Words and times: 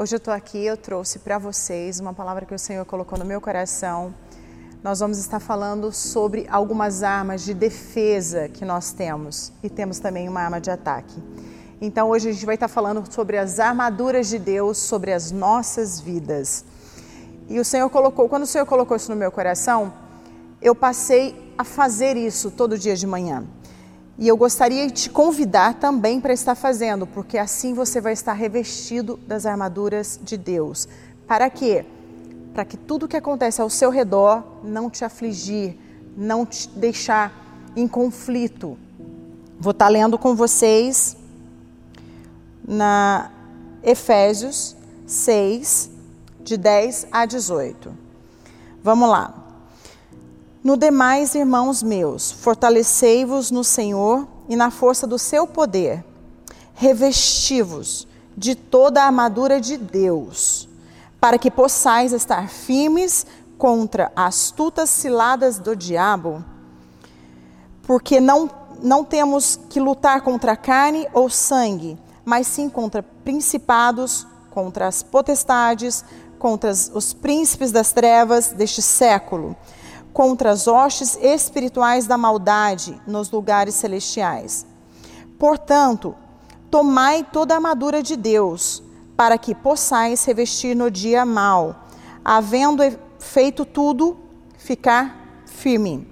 Hoje 0.00 0.14
eu 0.14 0.16
estou 0.16 0.32
aqui, 0.32 0.64
eu 0.64 0.78
trouxe 0.78 1.18
para 1.18 1.36
vocês 1.36 2.00
uma 2.00 2.14
palavra 2.14 2.46
que 2.46 2.54
o 2.54 2.58
Senhor 2.58 2.86
colocou 2.86 3.18
no 3.18 3.24
meu 3.26 3.38
coração. 3.38 4.14
Nós 4.82 5.00
vamos 5.00 5.18
estar 5.18 5.38
falando 5.40 5.92
sobre 5.92 6.46
algumas 6.50 7.02
armas 7.02 7.44
de 7.44 7.52
defesa 7.52 8.48
que 8.48 8.64
nós 8.64 8.92
temos 8.92 9.52
e 9.62 9.68
temos 9.68 9.98
também 9.98 10.26
uma 10.26 10.40
arma 10.40 10.58
de 10.58 10.70
ataque. 10.70 11.22
Então 11.82 12.08
hoje 12.08 12.30
a 12.30 12.32
gente 12.32 12.46
vai 12.46 12.54
estar 12.54 12.66
falando 12.66 13.04
sobre 13.12 13.36
as 13.36 13.60
armaduras 13.60 14.30
de 14.30 14.38
Deus 14.38 14.78
sobre 14.78 15.12
as 15.12 15.30
nossas 15.30 16.00
vidas. 16.00 16.64
E 17.46 17.60
o 17.60 17.64
Senhor 17.64 17.90
colocou, 17.90 18.26
quando 18.26 18.44
o 18.44 18.46
Senhor 18.46 18.64
colocou 18.64 18.96
isso 18.96 19.10
no 19.10 19.16
meu 19.18 19.30
coração, 19.30 19.92
eu 20.62 20.74
passei 20.74 21.52
a 21.58 21.62
fazer 21.62 22.16
isso 22.16 22.50
todo 22.50 22.78
dia 22.78 22.96
de 22.96 23.06
manhã. 23.06 23.44
E 24.20 24.28
eu 24.28 24.36
gostaria 24.36 24.86
de 24.86 24.92
te 24.92 25.10
convidar 25.10 25.76
também 25.76 26.20
para 26.20 26.34
estar 26.34 26.54
fazendo, 26.54 27.06
porque 27.06 27.38
assim 27.38 27.72
você 27.72 28.02
vai 28.02 28.12
estar 28.12 28.34
revestido 28.34 29.18
das 29.26 29.46
armaduras 29.46 30.20
de 30.22 30.36
Deus. 30.36 30.86
Para 31.26 31.48
quê? 31.48 31.86
Para 32.52 32.66
que 32.66 32.76
tudo 32.76 33.08
que 33.08 33.16
acontece 33.16 33.62
ao 33.62 33.70
seu 33.70 33.88
redor 33.88 34.44
não 34.62 34.90
te 34.90 35.06
afligir, 35.06 35.74
não 36.14 36.44
te 36.44 36.68
deixar 36.68 37.32
em 37.74 37.88
conflito. 37.88 38.76
Vou 39.58 39.70
estar 39.70 39.88
lendo 39.88 40.18
com 40.18 40.36
vocês 40.36 41.16
na 42.62 43.30
Efésios 43.82 44.76
6, 45.06 45.90
de 46.40 46.58
10 46.58 47.06
a 47.10 47.24
18. 47.24 47.90
Vamos 48.82 49.08
lá. 49.08 49.39
No 50.62 50.76
demais, 50.76 51.34
irmãos 51.34 51.82
meus, 51.82 52.30
fortalecei-vos 52.30 53.50
no 53.50 53.64
Senhor 53.64 54.28
e 54.46 54.54
na 54.54 54.70
força 54.70 55.06
do 55.06 55.18
seu 55.18 55.46
poder. 55.46 56.04
Revesti-vos 56.74 58.06
de 58.36 58.54
toda 58.54 59.02
a 59.02 59.06
armadura 59.06 59.58
de 59.58 59.78
Deus, 59.78 60.68
para 61.18 61.38
que 61.38 61.50
possais 61.50 62.12
estar 62.12 62.50
firmes 62.50 63.26
contra 63.56 64.12
as 64.14 64.34
astutas 64.34 64.90
ciladas 64.90 65.58
do 65.58 65.74
diabo. 65.74 66.44
Porque 67.84 68.20
não, 68.20 68.50
não 68.82 69.02
temos 69.02 69.58
que 69.70 69.80
lutar 69.80 70.20
contra 70.20 70.56
carne 70.56 71.08
ou 71.14 71.30
sangue, 71.30 71.98
mas 72.22 72.46
sim 72.46 72.68
contra 72.68 73.02
principados, 73.02 74.26
contra 74.50 74.86
as 74.86 75.02
potestades, 75.02 76.04
contra 76.38 76.70
os 76.70 77.14
príncipes 77.14 77.72
das 77.72 77.92
trevas 77.92 78.48
deste 78.48 78.82
século 78.82 79.56
contra 80.12 80.50
as 80.50 80.66
hostes 80.66 81.16
espirituais 81.20 82.06
da 82.06 82.18
maldade 82.18 83.00
nos 83.06 83.30
lugares 83.30 83.74
celestiais. 83.74 84.66
Portanto, 85.38 86.14
tomai 86.70 87.24
toda 87.24 87.54
a 87.54 87.56
armadura 87.56 88.02
de 88.02 88.16
Deus, 88.16 88.82
para 89.16 89.36
que 89.36 89.54
possais 89.54 90.24
revestir 90.24 90.74
no 90.74 90.90
dia 90.90 91.24
mal, 91.24 91.84
havendo 92.24 92.82
feito 93.18 93.64
tudo, 93.64 94.16
ficar 94.56 95.42
firme. 95.46 96.08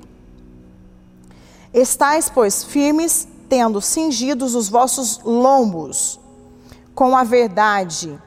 Estais, 1.72 2.28
pois, 2.28 2.64
firmes, 2.64 3.27
tendo 3.48 3.80
cingidos 3.80 4.55
os 4.55 4.68
vossos 4.68 5.20
lombos 5.24 6.20
com 6.94 7.16
a 7.16 7.24
verdade, 7.24 8.18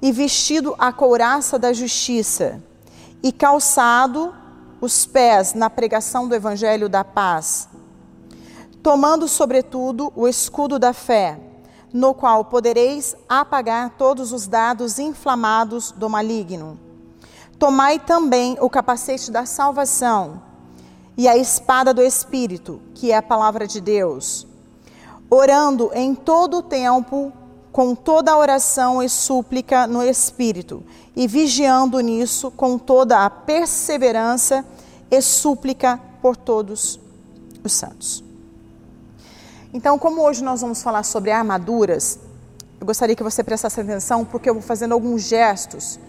e 0.00 0.12
vestido 0.12 0.74
a 0.78 0.92
couraça 0.92 1.58
da 1.58 1.72
justiça, 1.72 2.62
e 3.22 3.32
calçado 3.32 4.32
os 4.80 5.06
pés 5.06 5.54
na 5.54 5.70
pregação 5.70 6.28
do 6.28 6.34
evangelho 6.34 6.88
da 6.88 7.04
paz, 7.04 7.68
tomando 8.82 9.26
sobretudo 9.26 10.12
o 10.14 10.28
escudo 10.28 10.78
da 10.78 10.92
fé, 10.92 11.40
no 11.92 12.14
qual 12.14 12.44
podereis 12.44 13.16
apagar 13.28 13.90
todos 13.96 14.32
os 14.32 14.46
dados 14.46 14.98
inflamados 14.98 15.92
do 15.92 16.08
maligno. 16.10 16.78
Tomai 17.58 17.98
também 17.98 18.56
o 18.60 18.68
capacete 18.68 19.30
da 19.30 19.46
salvação 19.46 20.42
e 21.16 21.26
a 21.26 21.36
espada 21.36 21.94
do 21.94 22.02
espírito, 22.02 22.80
que 22.94 23.10
é 23.10 23.16
a 23.16 23.22
palavra 23.22 23.66
de 23.66 23.80
Deus, 23.80 24.46
orando 25.30 25.90
em 25.94 26.14
todo 26.14 26.58
o 26.58 26.62
tempo 26.62 27.32
com 27.76 27.94
toda 27.94 28.32
a 28.32 28.38
oração 28.38 29.02
e 29.02 29.08
súplica 29.10 29.86
no 29.86 30.02
Espírito, 30.02 30.82
e 31.14 31.28
vigiando 31.28 32.00
nisso 32.00 32.50
com 32.50 32.78
toda 32.78 33.22
a 33.22 33.28
perseverança 33.28 34.64
e 35.10 35.20
súplica 35.20 36.00
por 36.22 36.38
todos 36.38 36.98
os 37.62 37.72
santos. 37.74 38.24
Então, 39.74 39.98
como 39.98 40.22
hoje 40.22 40.42
nós 40.42 40.62
vamos 40.62 40.82
falar 40.82 41.02
sobre 41.02 41.30
armaduras, 41.30 42.18
eu 42.80 42.86
gostaria 42.86 43.14
que 43.14 43.22
você 43.22 43.44
prestasse 43.44 43.78
atenção, 43.78 44.24
porque 44.24 44.48
eu 44.48 44.54
vou 44.54 44.62
fazendo 44.62 44.92
alguns 44.92 45.24
gestos 45.24 46.00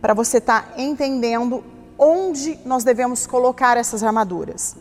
para 0.00 0.14
você 0.14 0.38
estar 0.38 0.62
tá 0.62 0.80
entendendo 0.80 1.62
onde 1.98 2.58
nós 2.64 2.84
devemos 2.84 3.26
colocar 3.26 3.76
essas 3.76 4.02
armaduras. 4.02 4.76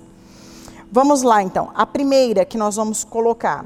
Vamos 0.90 1.24
lá, 1.24 1.44
então. 1.44 1.72
A 1.75 1.86
primeira 1.86 2.46
que 2.46 2.58
nós 2.58 2.78
vamos 2.78 3.03
colocar 3.03 3.66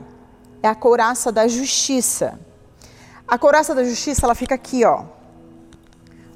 é 0.64 0.68
a 0.68 0.74
couraça 0.74 1.32
da 1.32 1.48
justiça. 1.48 2.44
A 3.28 3.38
couraça 3.40 3.74
da 3.74 3.84
justiça, 3.84 4.26
ela 4.26 4.36
fica 4.36 4.54
aqui, 4.54 4.86
ó, 4.86 5.04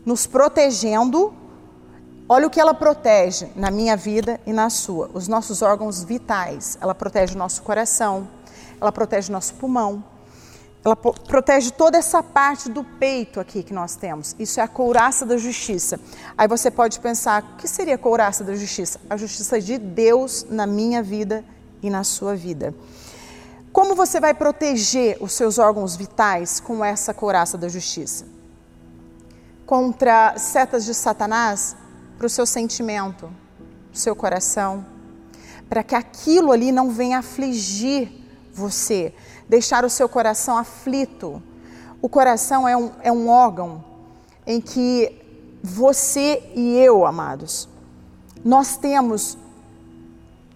nos 0.05 0.25
protegendo. 0.25 1.33
Olha 2.27 2.47
o 2.47 2.50
que 2.50 2.59
ela 2.59 2.73
protege 2.73 3.47
na 3.55 3.69
minha 3.69 3.95
vida 3.95 4.39
e 4.45 4.51
na 4.51 4.69
sua. 4.69 5.09
Os 5.13 5.28
nossos 5.28 5.61
órgãos 5.61 6.03
vitais. 6.03 6.78
Ela 6.81 6.95
protege 6.95 7.35
o 7.35 7.38
nosso 7.38 7.61
coração, 7.61 8.28
ela 8.81 8.91
protege 8.91 9.29
o 9.29 9.31
nosso 9.31 9.53
pulmão, 9.55 10.03
ela 10.83 10.95
protege 10.95 11.72
toda 11.72 11.97
essa 11.97 12.23
parte 12.23 12.69
do 12.69 12.83
peito 12.83 13.39
aqui 13.39 13.61
que 13.61 13.73
nós 13.73 13.95
temos. 13.95 14.35
Isso 14.39 14.59
é 14.59 14.63
a 14.63 14.67
couraça 14.67 15.25
da 15.25 15.38
justiça. 15.38 15.99
Aí 16.38 16.47
você 16.47 16.72
pode 16.72 16.99
pensar, 16.99 17.44
o 17.44 17.57
que 17.57 17.67
seria 17.67 17.95
a 17.95 17.97
couraça 17.97 18.44
da 18.44 18.55
justiça? 18.55 18.99
A 19.09 19.17
justiça 19.17 19.59
de 19.59 19.78
Deus 19.78 20.45
na 20.49 20.66
minha 20.66 21.03
vida 21.03 21.44
e 21.83 21.89
na 21.89 22.03
sua 22.03 22.35
vida. 22.35 22.73
Como 23.72 23.94
você 23.94 24.19
vai 24.19 24.34
proteger 24.34 25.18
os 25.22 25.34
seus 25.34 25.59
órgãos 25.59 25.96
vitais 25.96 26.59
com 26.59 26.84
essa 26.84 27.13
couraça 27.13 27.57
da 27.57 27.68
justiça? 27.68 28.25
Contra 29.66 30.38
setas 30.38 30.85
de 30.85 30.94
Satanás 30.94 31.75
para 32.18 32.25
o 32.25 32.29
seu 32.29 32.46
sentimento, 32.47 33.31
seu 33.94 34.16
coração, 34.16 34.85
para 35.69 35.84
que 35.84 35.94
aquilo 35.94 36.52
ali 36.52 36.72
não 36.72 36.90
venha 36.90 37.19
afligir 37.19 38.12
você, 38.52 39.13
deixar 39.47 39.85
o 39.85 39.90
seu 39.90 40.09
coração 40.09 40.58
aflito. 40.58 41.41
O 42.02 42.09
coração 42.09 42.68
é 42.68 42.75
um, 42.75 42.91
é 43.03 43.12
um 43.12 43.29
órgão 43.29 43.84
em 44.47 44.59
que 44.59 45.16
você 45.62 46.41
e 46.56 46.75
eu, 46.78 47.06
amados, 47.06 47.69
nós 48.44 48.78
temos 48.78 49.38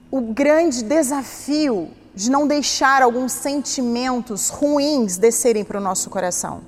o 0.09 0.19
grande 0.19 0.83
desafio 0.83 1.91
de 2.15 2.29
não 2.29 2.47
deixar 2.47 3.01
alguns 3.01 3.31
sentimentos 3.31 4.49
ruins 4.49 5.17
descerem 5.17 5.63
para 5.63 5.79
o 5.79 5.81
nosso 5.81 6.09
coração. 6.09 6.61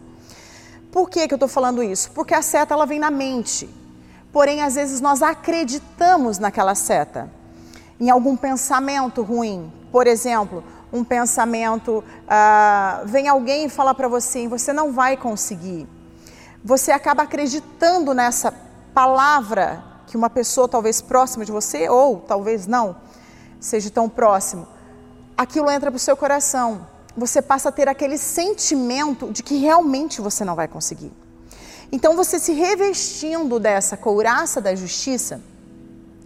Por 0.91 1.09
que, 1.09 1.27
que 1.27 1.33
eu 1.33 1.37
estou 1.37 1.49
falando 1.49 1.83
isso? 1.83 2.11
Porque 2.11 2.33
a 2.33 2.41
seta 2.41 2.73
ela 2.73 2.85
vem 2.85 2.99
na 2.99 3.11
mente. 3.11 3.69
Porém, 4.31 4.61
às 4.61 4.75
vezes 4.75 5.01
nós 5.01 5.21
acreditamos 5.21 6.39
naquela 6.39 6.73
seta, 6.73 7.29
em 7.99 8.09
algum 8.09 8.35
pensamento 8.35 9.21
ruim. 9.21 9.71
Por 9.91 10.07
exemplo, 10.07 10.63
um 10.91 11.03
pensamento, 11.03 12.03
ah, 12.27 13.01
vem 13.05 13.27
alguém 13.27 13.65
e 13.65 13.69
fala 13.69 13.93
para 13.93 14.07
você, 14.07 14.47
você 14.47 14.73
não 14.73 14.91
vai 14.91 15.15
conseguir. 15.15 15.87
Você 16.63 16.91
acaba 16.91 17.23
acreditando 17.23 18.13
nessa 18.13 18.53
palavra 18.93 19.83
que 20.07 20.17
uma 20.17 20.29
pessoa 20.29 20.67
talvez 20.67 21.01
próxima 21.01 21.45
de 21.45 21.51
você, 21.51 21.89
ou 21.89 22.21
talvez 22.21 22.65
não, 22.65 22.95
seja 23.59 23.89
tão 23.89 24.07
próximo, 24.07 24.67
aquilo 25.37 25.69
entra 25.69 25.91
para 25.91 25.97
o 25.97 25.99
seu 25.99 26.15
coração. 26.15 26.87
Você 27.15 27.41
passa 27.41 27.69
a 27.69 27.71
ter 27.71 27.87
aquele 27.87 28.17
sentimento 28.17 29.31
de 29.31 29.41
que 29.41 29.57
realmente 29.57 30.21
você 30.21 30.43
não 30.43 30.55
vai 30.55 30.67
conseguir. 30.67 31.11
Então, 31.91 32.15
você 32.15 32.39
se 32.39 32.51
revestindo 32.51 33.59
dessa 33.59 33.95
couraça 33.95 34.59
da 34.59 34.75
justiça, 34.75 35.39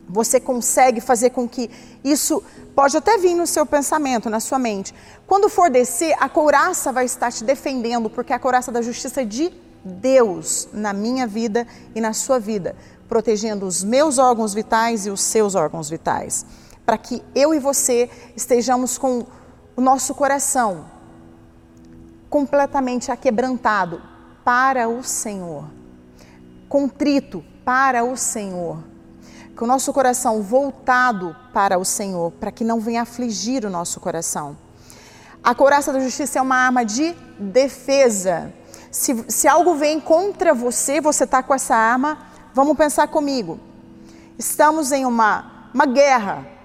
você 0.07 0.39
consegue 0.39 0.99
fazer 0.99 1.29
com 1.29 1.47
que 1.47 1.69
isso 2.03 2.41
pode 2.73 2.97
até 2.97 3.17
vir 3.17 3.35
no 3.35 3.45
seu 3.45 3.65
pensamento, 3.65 4.29
na 4.29 4.39
sua 4.39 4.57
mente. 4.57 4.95
Quando 5.27 5.49
for 5.49 5.69
descer, 5.69 6.15
a 6.19 6.27
couraça 6.27 6.91
vai 6.91 7.05
estar 7.05 7.31
te 7.31 7.43
defendendo, 7.43 8.09
porque 8.09 8.33
é 8.33 8.35
a 8.35 8.39
couraça 8.39 8.71
da 8.71 8.81
justiça 8.81 9.23
de 9.23 9.53
Deus 9.83 10.67
na 10.73 10.93
minha 10.93 11.27
vida 11.27 11.67
e 11.93 12.01
na 12.01 12.13
sua 12.13 12.39
vida, 12.39 12.75
protegendo 13.07 13.67
os 13.67 13.83
meus 13.83 14.17
órgãos 14.17 14.53
vitais 14.53 15.05
e 15.05 15.11
os 15.11 15.21
seus 15.21 15.53
órgãos 15.53 15.89
vitais 15.89 16.45
para 16.89 16.97
que 16.97 17.23
eu 17.35 17.53
e 17.53 17.59
você 17.59 18.09
estejamos 18.35 18.97
com 18.97 19.23
o 19.75 19.79
nosso 19.79 20.15
coração 20.15 20.85
completamente 22.27 23.11
aquebrantado 23.11 24.01
para 24.43 24.89
o 24.89 25.03
Senhor, 25.03 25.65
contrito 26.67 27.45
para 27.63 28.03
o 28.03 28.17
Senhor, 28.17 28.83
com 29.55 29.65
o 29.65 29.67
nosso 29.67 29.93
coração 29.93 30.41
voltado 30.41 31.35
para 31.53 31.77
o 31.77 31.85
Senhor, 31.85 32.31
para 32.31 32.51
que 32.51 32.63
não 32.63 32.79
venha 32.79 33.03
afligir 33.03 33.63
o 33.65 33.69
nosso 33.69 33.99
coração. 33.99 34.57
A 35.43 35.53
couraça 35.53 35.93
da 35.93 35.99
justiça 35.99 36.39
é 36.39 36.41
uma 36.41 36.55
arma 36.55 36.83
de 36.83 37.13
defesa. 37.37 38.51
Se, 38.89 39.25
se 39.27 39.47
algo 39.47 39.75
vem 39.75 39.99
contra 39.99 40.55
você, 40.55 40.99
você 40.99 41.25
está 41.25 41.43
com 41.43 41.53
essa 41.53 41.75
arma, 41.75 42.17
vamos 42.51 42.75
pensar 42.75 43.07
comigo. 43.09 43.59
Estamos 44.39 44.91
em 44.91 45.05
uma, 45.05 45.69
uma 45.71 45.85
guerra, 45.85 46.57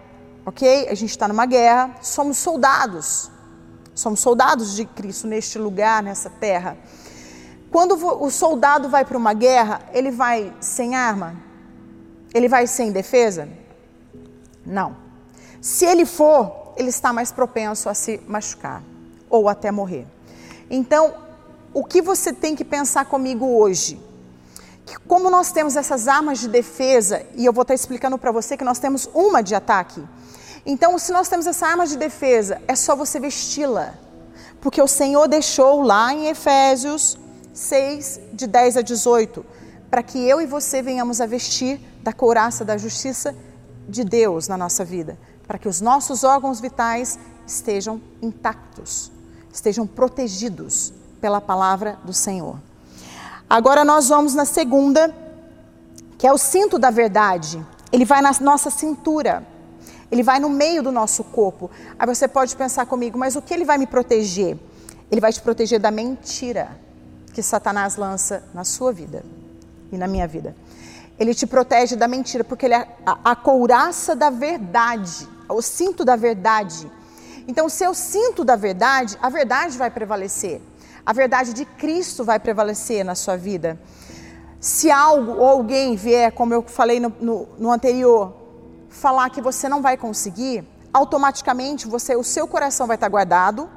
ok? 0.45 0.89
A 0.89 0.95
gente 0.95 1.11
está 1.11 1.29
numa 1.29 1.47
guerra, 1.47 1.97
somos 2.03 2.37
soldados. 2.39 3.31
Somos 3.95 4.21
soldados 4.21 4.75
de 4.75 4.85
Cristo 4.85 5.27
neste 5.27 5.59
lugar, 5.59 6.03
nessa 6.03 6.29
terra. 6.29 6.77
Quando 7.71 7.95
o 8.23 8.31
soldado 8.31 8.89
vai 8.89 9.05
para 9.05 9.17
uma 9.19 9.33
guerra, 9.33 9.81
ele 9.93 10.11
vai 10.11 10.53
sem 10.61 10.95
arma? 10.95 11.35
Ele 12.33 12.49
vai 12.49 12.67
sem 12.67 12.93
defesa? 12.93 13.49
Não. 14.65 14.97
Se 15.61 15.85
ele 15.85 16.05
for, 16.05 16.73
ele 16.77 16.89
está 16.89 17.13
mais 17.13 17.33
propenso 17.33 17.89
a 17.89 17.95
se 17.95 18.21
machucar 18.27 18.83
ou 19.31 19.49
até 19.49 19.71
morrer. 19.71 20.07
Então, 20.69 21.15
o 21.73 21.85
que 21.85 22.01
você 22.01 22.33
tem 22.33 22.55
que 22.55 22.65
pensar 22.65 23.05
comigo 23.07 23.47
hoje? 23.59 24.01
Que 24.87 24.99
como 25.01 25.31
nós 25.31 25.51
temos 25.51 25.77
essas 25.77 26.07
armas 26.07 26.39
de 26.39 26.49
defesa, 26.49 27.25
e 27.35 27.45
eu 27.45 27.53
vou 27.53 27.63
estar 27.63 27.75
explicando 27.75 28.19
para 28.19 28.31
você 28.31 28.57
que 28.57 28.65
nós 28.65 28.79
temos 28.79 29.09
uma 29.15 29.43
de 29.43 29.55
ataque. 29.55 30.03
Então, 30.67 30.99
se 30.99 31.13
nós 31.13 31.29
temos 31.29 31.47
essa 31.47 31.67
arma 31.67 31.87
de 31.87 31.97
defesa, 31.97 32.61
é 32.67 32.75
só 32.75 32.97
você 32.97 33.21
vesti-la. 33.21 33.95
Porque 34.61 34.81
o 34.81 34.89
Senhor 34.89 35.29
deixou 35.29 35.83
lá 35.83 36.13
em 36.15 36.29
Efésios 36.29 37.19
6, 37.53 38.21
de 38.33 38.47
10 38.47 38.79
a 38.79 38.83
18, 38.83 39.45
para 39.91 40.03
que 40.03 40.19
eu 40.19 40.41
e 40.41 40.47
você 40.47 40.83
venhamos 40.83 41.21
a 41.21 41.27
vestir 41.27 41.79
da 42.03 42.13
couraça 42.13 42.65
da 42.65 42.77
justiça 42.77 43.35
de 43.89 44.03
Deus 44.03 44.49
na 44.49 44.57
nossa 44.57 44.85
vida, 44.85 45.19
para 45.47 45.59
que 45.59 45.69
os 45.69 45.81
nossos 45.81 46.25
órgãos 46.25 46.61
vitais 46.61 47.19
estejam 47.47 48.01
intactos, 48.21 49.13
estejam 49.53 49.87
protegidos 49.87 50.93
pela 51.21 51.41
palavra 51.41 51.99
do 52.05 52.13
Senhor. 52.13 52.59
Agora 53.49 53.85
nós 53.85 54.09
vamos 54.09 54.35
na 54.35 54.45
segunda, 54.45 55.15
que 56.19 56.27
é 56.27 56.33
o 56.33 56.39
cinto 56.39 56.79
da 56.79 56.91
verdade. 56.91 57.65
Ele 57.93 58.05
vai 58.05 58.21
na 58.21 58.33
nossa 58.41 58.71
cintura. 58.71 59.47
Ele 60.15 60.23
vai 60.23 60.39
no 60.39 60.49
meio 60.49 60.81
do 60.81 60.93
nosso 60.93 61.25
corpo. 61.25 61.69
Aí 61.99 62.07
você 62.07 62.29
pode 62.29 62.55
pensar 62.55 62.87
comigo, 62.87 63.19
mas 63.19 63.35
o 63.35 63.43
que 63.43 63.53
ele 63.53 63.65
vai 63.65 63.77
me 63.77 63.85
proteger? 63.85 64.57
Ele 65.11 65.21
vai 65.21 65.33
te 65.33 65.43
proteger 65.43 65.81
da 65.81 65.91
mentira 65.91 66.69
que 67.33 67.43
Satanás 67.43 67.97
lança 67.97 68.45
na 68.55 68.63
sua 68.63 68.93
vida 68.93 69.25
e 69.91 69.99
na 69.99 70.07
minha 70.07 70.29
vida. 70.29 70.55
Ele 71.19 71.35
te 71.35 71.49
protege 71.49 71.97
da 71.97 72.07
mentira, 72.07 72.45
porque 72.45 72.67
ele 72.67 72.75
é 72.75 72.87
a, 73.05 73.35
couraça 73.35 74.15
da 74.15 74.31
verdade, 74.31 75.29
o 75.49 75.61
cinto 75.61 76.05
da 76.05 76.15
verdade. 76.15 76.89
Então, 77.49 77.69
se 77.69 77.83
eu 77.83 77.93
cinto 77.93 78.45
da 78.45 78.55
verdade, 78.55 79.19
a 79.21 79.29
verdade 79.29 79.77
vai 79.77 79.91
prevalecer. 79.91 80.61
A 81.05 81.13
verdade 81.13 81.53
de 81.53 81.65
Cristo 81.65 82.23
vai 82.23 82.39
prevalecer 82.39 83.05
na 83.05 83.17
sua 83.17 83.37
vida. 83.37 83.81
Se 84.61 84.93
algo 84.93 85.33
ou 85.33 85.49
alguém 85.49 85.97
vier, 85.97 86.31
como 86.31 86.55
eu 86.55 86.63
falei 86.63 87.01
no, 87.01 87.13
no, 87.21 87.49
no 87.59 87.73
anterior, 87.73 88.44
falar 88.95 89.31
que 89.31 89.41
você 89.41 89.69
não 89.69 89.83
vai 89.83 89.97
conseguir, 89.97 90.65
automaticamente 90.93 91.87
você, 91.87 92.17
o 92.17 92.25
seu 92.25 92.47
coração 92.47 92.87
vai 92.87 92.97
estar 92.97 93.09
guardado 93.09 93.69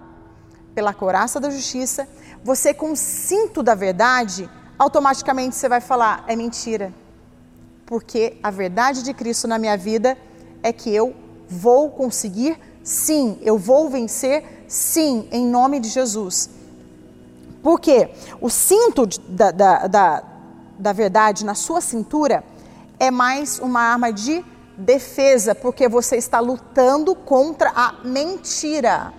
pela 0.75 0.94
coraça 0.94 1.40
da 1.40 1.50
justiça. 1.50 2.08
Você 2.44 2.74
com 2.74 2.92
o 2.92 2.96
cinto 2.96 3.62
da 3.64 3.75
verdade, 3.75 4.50
automaticamente 4.78 5.56
você 5.56 5.68
vai 5.68 5.81
falar 5.81 6.24
é 6.28 6.36
mentira 6.36 6.94
porque 7.88 8.38
a 8.44 8.52
verdade 8.52 9.02
de 9.02 9.14
Cristo 9.14 9.48
na 9.48 9.58
minha 9.58 9.78
vida 9.78 10.18
é 10.62 10.74
que 10.74 10.94
eu 10.94 11.16
vou 11.50 11.90
conseguir, 11.90 12.60
sim, 12.84 13.40
eu 13.42 13.58
vou 13.58 13.90
vencer, 13.90 14.66
sim, 14.68 15.28
em 15.31 15.48
nome 15.48 15.80
de 15.80 15.88
Jesus. 15.88 16.50
Porque 17.63 18.10
o 18.42 18.50
cinto 18.50 19.08
da, 19.30 19.52
da, 19.52 19.88
da, 19.88 20.24
da 20.78 20.94
verdade 20.94 21.46
na 21.46 21.56
sua 21.56 21.80
cintura 21.80 22.44
é 23.00 23.10
mais 23.10 23.58
uma 23.58 23.80
arma 23.80 24.12
de 24.12 24.44
defesa, 24.77 25.56
porque 25.56 25.89
você 25.89 26.18
está 26.18 26.39
lutando 26.39 27.15
contra 27.15 27.71
a 27.75 27.95
mentira, 28.03 29.12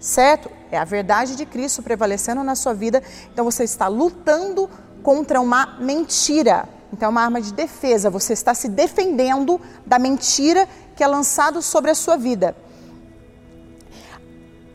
certo? 0.00 0.50
É 0.70 0.78
a 0.78 0.84
verdade 0.84 1.36
de 1.36 1.46
Cristo 1.46 1.82
prevalecendo 1.82 2.42
na 2.42 2.54
sua 2.54 2.74
vida, 2.74 3.02
então 3.32 3.44
você 3.44 3.62
está 3.62 3.86
lutando 3.86 4.68
contra 5.02 5.40
uma 5.40 5.78
mentira. 5.78 6.68
Então, 6.92 7.06
é 7.06 7.10
uma 7.10 7.22
arma 7.22 7.40
de 7.40 7.52
defesa. 7.54 8.10
Você 8.10 8.34
está 8.34 8.52
se 8.54 8.68
defendendo 8.68 9.58
da 9.86 9.98
mentira 9.98 10.68
que 10.94 11.02
é 11.02 11.06
lançado 11.06 11.62
sobre 11.62 11.90
a 11.90 11.94
sua 11.94 12.16
vida. 12.16 12.54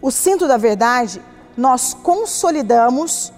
O 0.02 0.10
cinto 0.10 0.48
da 0.48 0.58
verdade, 0.58 1.22
nós 1.56 1.94
consolidamos 1.94 3.32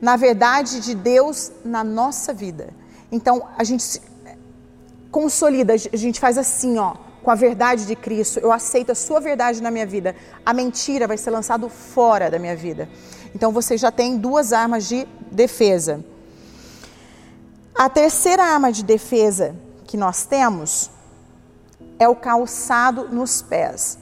na 0.00 0.16
verdade 0.16 0.80
de 0.80 0.94
Deus 0.94 1.52
na 1.64 1.82
nossa 1.84 2.32
vida. 2.32 2.68
Então, 3.10 3.48
a 3.56 3.62
gente 3.62 4.02
consolida, 5.16 5.72
a 5.72 5.96
gente 5.96 6.20
faz 6.20 6.36
assim, 6.36 6.76
ó, 6.76 6.94
com 7.22 7.30
a 7.30 7.34
verdade 7.34 7.86
de 7.86 7.96
Cristo. 7.96 8.38
Eu 8.38 8.52
aceito 8.52 8.92
a 8.92 8.94
sua 8.94 9.18
verdade 9.18 9.62
na 9.62 9.70
minha 9.70 9.86
vida. 9.86 10.14
A 10.44 10.52
mentira 10.52 11.08
vai 11.08 11.16
ser 11.16 11.30
lançado 11.30 11.70
fora 11.70 12.30
da 12.30 12.38
minha 12.38 12.54
vida. 12.54 12.86
Então, 13.34 13.50
você 13.50 13.78
já 13.78 13.90
tem 13.90 14.18
duas 14.18 14.52
armas 14.52 14.86
de 14.86 15.08
defesa. 15.32 16.04
A 17.74 17.88
terceira 17.88 18.44
arma 18.44 18.70
de 18.70 18.84
defesa 18.84 19.56
que 19.86 19.96
nós 19.96 20.26
temos 20.26 20.90
é 21.98 22.06
o 22.06 22.14
calçado 22.14 23.08
nos 23.08 23.40
pés. 23.40 23.98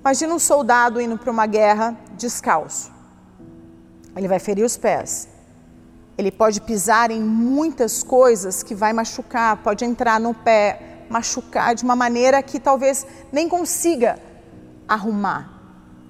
Imagina 0.00 0.34
um 0.34 0.40
soldado 0.40 1.00
indo 1.00 1.16
para 1.16 1.30
uma 1.30 1.46
guerra 1.46 1.96
descalço. 2.18 2.90
Ele 4.16 4.26
vai 4.26 4.40
ferir 4.40 4.64
os 4.64 4.76
pés. 4.76 5.29
Ele 6.20 6.30
pode 6.30 6.60
pisar 6.60 7.10
em 7.10 7.18
muitas 7.18 8.02
coisas 8.02 8.62
que 8.62 8.74
vai 8.74 8.92
machucar, 8.92 9.56
pode 9.62 9.86
entrar 9.86 10.20
no 10.20 10.34
pé, 10.34 11.06
machucar 11.08 11.74
de 11.74 11.82
uma 11.82 11.96
maneira 11.96 12.42
que 12.42 12.60
talvez 12.60 13.06
nem 13.32 13.48
consiga 13.48 14.18
arrumar 14.86 15.50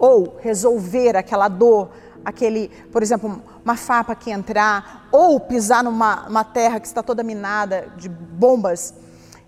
ou 0.00 0.36
resolver 0.40 1.16
aquela 1.16 1.46
dor, 1.46 1.90
aquele, 2.24 2.72
por 2.90 3.04
exemplo, 3.04 3.40
uma 3.64 3.76
fapa 3.76 4.16
que 4.16 4.32
entrar, 4.32 5.06
ou 5.12 5.38
pisar 5.38 5.84
numa 5.84 6.42
terra 6.42 6.80
que 6.80 6.88
está 6.88 7.04
toda 7.04 7.22
minada 7.22 7.86
de 7.96 8.08
bombas. 8.08 8.92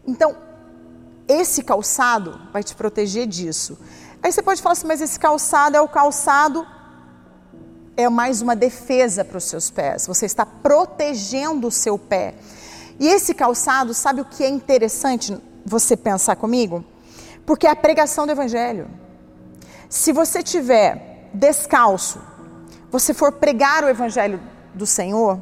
Então, 0.06 0.36
esse 1.26 1.64
calçado 1.64 2.40
vai 2.52 2.62
te 2.62 2.76
proteger 2.76 3.26
disso. 3.26 3.76
Aí 4.22 4.30
você 4.30 4.40
pode 4.40 4.62
falar 4.62 4.74
assim, 4.74 4.86
mas 4.86 5.00
esse 5.00 5.18
calçado 5.18 5.76
é 5.76 5.80
o 5.80 5.88
calçado, 5.88 6.64
é 7.96 8.08
mais 8.08 8.40
uma 8.40 8.56
defesa 8.56 9.24
para 9.24 9.38
os 9.38 9.44
seus 9.44 9.70
pés. 9.70 10.06
Você 10.06 10.26
está 10.26 10.46
protegendo 10.46 11.68
o 11.68 11.70
seu 11.70 11.98
pé. 11.98 12.34
E 12.98 13.08
esse 13.08 13.34
calçado, 13.34 13.92
sabe 13.94 14.20
o 14.20 14.24
que 14.24 14.44
é 14.44 14.48
interessante 14.48 15.36
você 15.64 15.96
pensar 15.96 16.36
comigo? 16.36 16.84
Porque 17.44 17.66
é 17.66 17.70
a 17.70 17.76
pregação 17.76 18.26
do 18.26 18.32
Evangelho. 18.32 18.88
Se 19.88 20.12
você 20.12 20.42
tiver 20.42 21.28
descalço, 21.34 22.20
você 22.90 23.12
for 23.12 23.32
pregar 23.32 23.84
o 23.84 23.88
evangelho 23.88 24.40
do 24.74 24.86
Senhor, 24.86 25.38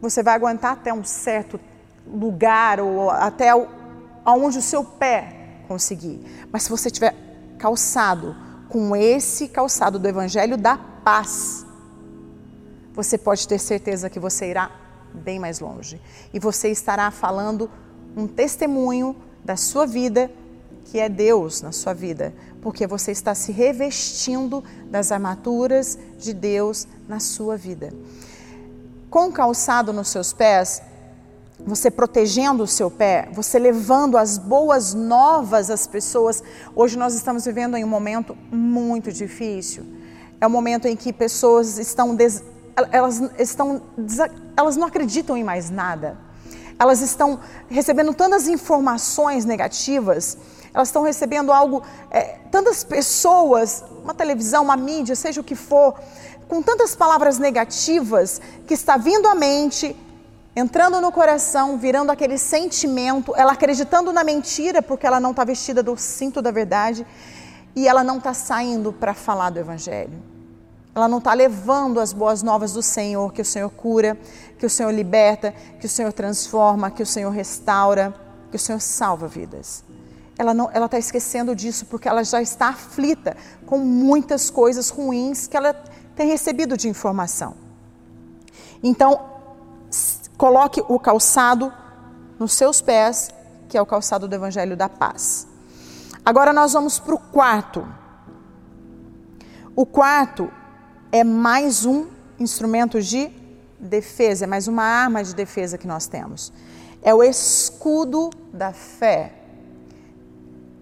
você 0.00 0.22
vai 0.22 0.34
aguentar 0.34 0.72
até 0.72 0.92
um 0.92 1.04
certo 1.04 1.58
lugar 2.06 2.80
ou 2.80 3.10
até 3.10 3.50
aonde 4.24 4.58
o 4.58 4.62
seu 4.62 4.84
pé 4.84 5.60
conseguir. 5.66 6.46
Mas 6.52 6.64
se 6.64 6.70
você 6.70 6.90
tiver 6.90 7.14
calçado 7.58 8.36
com 8.68 8.94
esse 8.94 9.48
calçado 9.48 9.98
do 9.98 10.08
evangelho 10.08 10.56
da 10.56 10.76
paz, 10.76 11.64
você 12.92 13.18
pode 13.18 13.46
ter 13.46 13.58
certeza 13.58 14.08
que 14.08 14.20
você 14.20 14.50
irá 14.50 14.70
bem 15.12 15.38
mais 15.38 15.60
longe. 15.60 16.00
E 16.32 16.38
você 16.38 16.68
estará 16.68 17.10
falando 17.10 17.70
um 18.16 18.26
testemunho 18.26 19.16
da 19.44 19.56
sua 19.56 19.86
vida, 19.86 20.30
que 20.84 20.98
é 20.98 21.08
Deus 21.08 21.62
na 21.62 21.72
sua 21.72 21.92
vida 21.92 22.32
porque 22.64 22.86
você 22.86 23.12
está 23.12 23.34
se 23.34 23.52
revestindo 23.52 24.64
das 24.90 25.12
armaduras 25.12 25.98
de 26.18 26.32
Deus 26.32 26.88
na 27.06 27.20
sua 27.20 27.58
vida. 27.58 27.92
Com 29.10 29.30
calçado 29.30 29.92
nos 29.92 30.08
seus 30.08 30.32
pés, 30.32 30.80
você 31.66 31.90
protegendo 31.90 32.62
o 32.62 32.66
seu 32.66 32.90
pé, 32.90 33.28
você 33.32 33.58
levando 33.58 34.16
as 34.16 34.36
boas 34.38 34.92
novas 34.94 35.70
às 35.70 35.86
pessoas. 35.86 36.42
Hoje 36.74 36.98
nós 36.98 37.14
estamos 37.14 37.44
vivendo 37.44 37.76
em 37.76 37.84
um 37.84 37.88
momento 37.88 38.36
muito 38.50 39.10
difícil. 39.10 39.84
É 40.40 40.46
um 40.46 40.50
momento 40.50 40.86
em 40.86 40.94
que 40.94 41.12
pessoas 41.12 41.78
estão 41.78 42.14
des... 42.14 42.42
elas 42.92 43.22
estão 43.38 43.82
elas 44.56 44.76
não 44.76 44.86
acreditam 44.86 45.36
em 45.36 45.44
mais 45.44 45.70
nada. 45.70 46.18
Elas 46.78 47.00
estão 47.00 47.40
recebendo 47.68 48.12
tantas 48.12 48.46
informações 48.48 49.44
negativas 49.44 50.36
elas 50.74 50.88
estão 50.88 51.04
recebendo 51.04 51.52
algo, 51.52 51.84
é, 52.10 52.38
tantas 52.50 52.82
pessoas, 52.82 53.84
uma 54.02 54.12
televisão, 54.12 54.64
uma 54.64 54.76
mídia, 54.76 55.14
seja 55.14 55.40
o 55.40 55.44
que 55.44 55.54
for, 55.54 55.94
com 56.48 56.60
tantas 56.60 56.96
palavras 56.96 57.38
negativas 57.38 58.40
que 58.66 58.74
está 58.74 58.96
vindo 58.96 59.28
à 59.28 59.36
mente, 59.36 59.96
entrando 60.56 61.00
no 61.00 61.10
coração, 61.10 61.76
virando 61.76 62.12
aquele 62.12 62.38
sentimento, 62.38 63.34
ela 63.36 63.52
acreditando 63.52 64.12
na 64.12 64.22
mentira 64.22 64.80
porque 64.80 65.06
ela 65.06 65.18
não 65.18 65.32
está 65.32 65.44
vestida 65.44 65.82
do 65.82 65.96
cinto 65.96 66.40
da 66.40 66.50
verdade 66.50 67.06
e 67.74 67.88
ela 67.88 68.04
não 68.04 68.18
está 68.18 68.32
saindo 68.32 68.92
para 68.92 69.14
falar 69.14 69.50
do 69.50 69.58
Evangelho. 69.58 70.22
ela 70.94 71.08
não 71.08 71.18
está 71.18 71.34
levando 71.34 71.98
as 71.98 72.12
boas 72.12 72.40
novas 72.40 72.72
do 72.72 72.80
Senhor, 72.80 73.32
que 73.32 73.42
o 73.42 73.44
Senhor 73.44 73.68
cura, 73.68 74.16
que 74.56 74.64
o 74.64 74.70
Senhor 74.70 74.92
liberta, 74.92 75.52
que 75.80 75.86
o 75.86 75.88
Senhor 75.88 76.12
transforma, 76.12 76.88
que 76.88 77.02
o 77.02 77.06
Senhor 77.06 77.30
restaura, 77.30 78.14
que 78.48 78.56
o 78.56 78.60
Senhor 78.60 78.80
salva 78.80 79.26
vidas. 79.26 79.82
Ela 80.38 80.52
ela 80.72 80.86
está 80.86 80.96
esquecendo 80.96 81.54
disso 81.56 81.86
porque 81.86 82.08
ela 82.08 82.22
já 82.22 82.40
está 82.40 82.68
aflita 82.68 83.36
com 83.66 83.78
muitas 83.78 84.50
coisas 84.50 84.88
ruins 84.88 85.48
que 85.48 85.56
ela 85.56 85.74
tem 86.14 86.28
recebido 86.28 86.76
de 86.76 86.88
informação. 86.88 87.56
Então, 88.80 89.33
coloque 90.36 90.82
o 90.88 90.98
calçado 90.98 91.72
nos 92.38 92.52
seus 92.52 92.80
pés, 92.80 93.30
que 93.68 93.76
é 93.76 93.82
o 93.82 93.86
calçado 93.86 94.28
do 94.28 94.34
Evangelho 94.34 94.76
da 94.76 94.88
Paz. 94.88 95.46
Agora 96.24 96.52
nós 96.52 96.72
vamos 96.72 96.98
para 96.98 97.14
o 97.14 97.18
quarto. 97.18 97.86
O 99.76 99.84
quarto 99.84 100.50
é 101.12 101.22
mais 101.22 101.84
um 101.84 102.06
instrumento 102.38 103.00
de 103.00 103.30
defesa, 103.78 104.44
é 104.44 104.46
mais 104.46 104.66
uma 104.66 104.82
arma 104.82 105.22
de 105.22 105.34
defesa 105.34 105.76
que 105.78 105.86
nós 105.86 106.06
temos. 106.06 106.52
É 107.02 107.14
o 107.14 107.22
escudo 107.22 108.30
da 108.52 108.72
fé. 108.72 109.32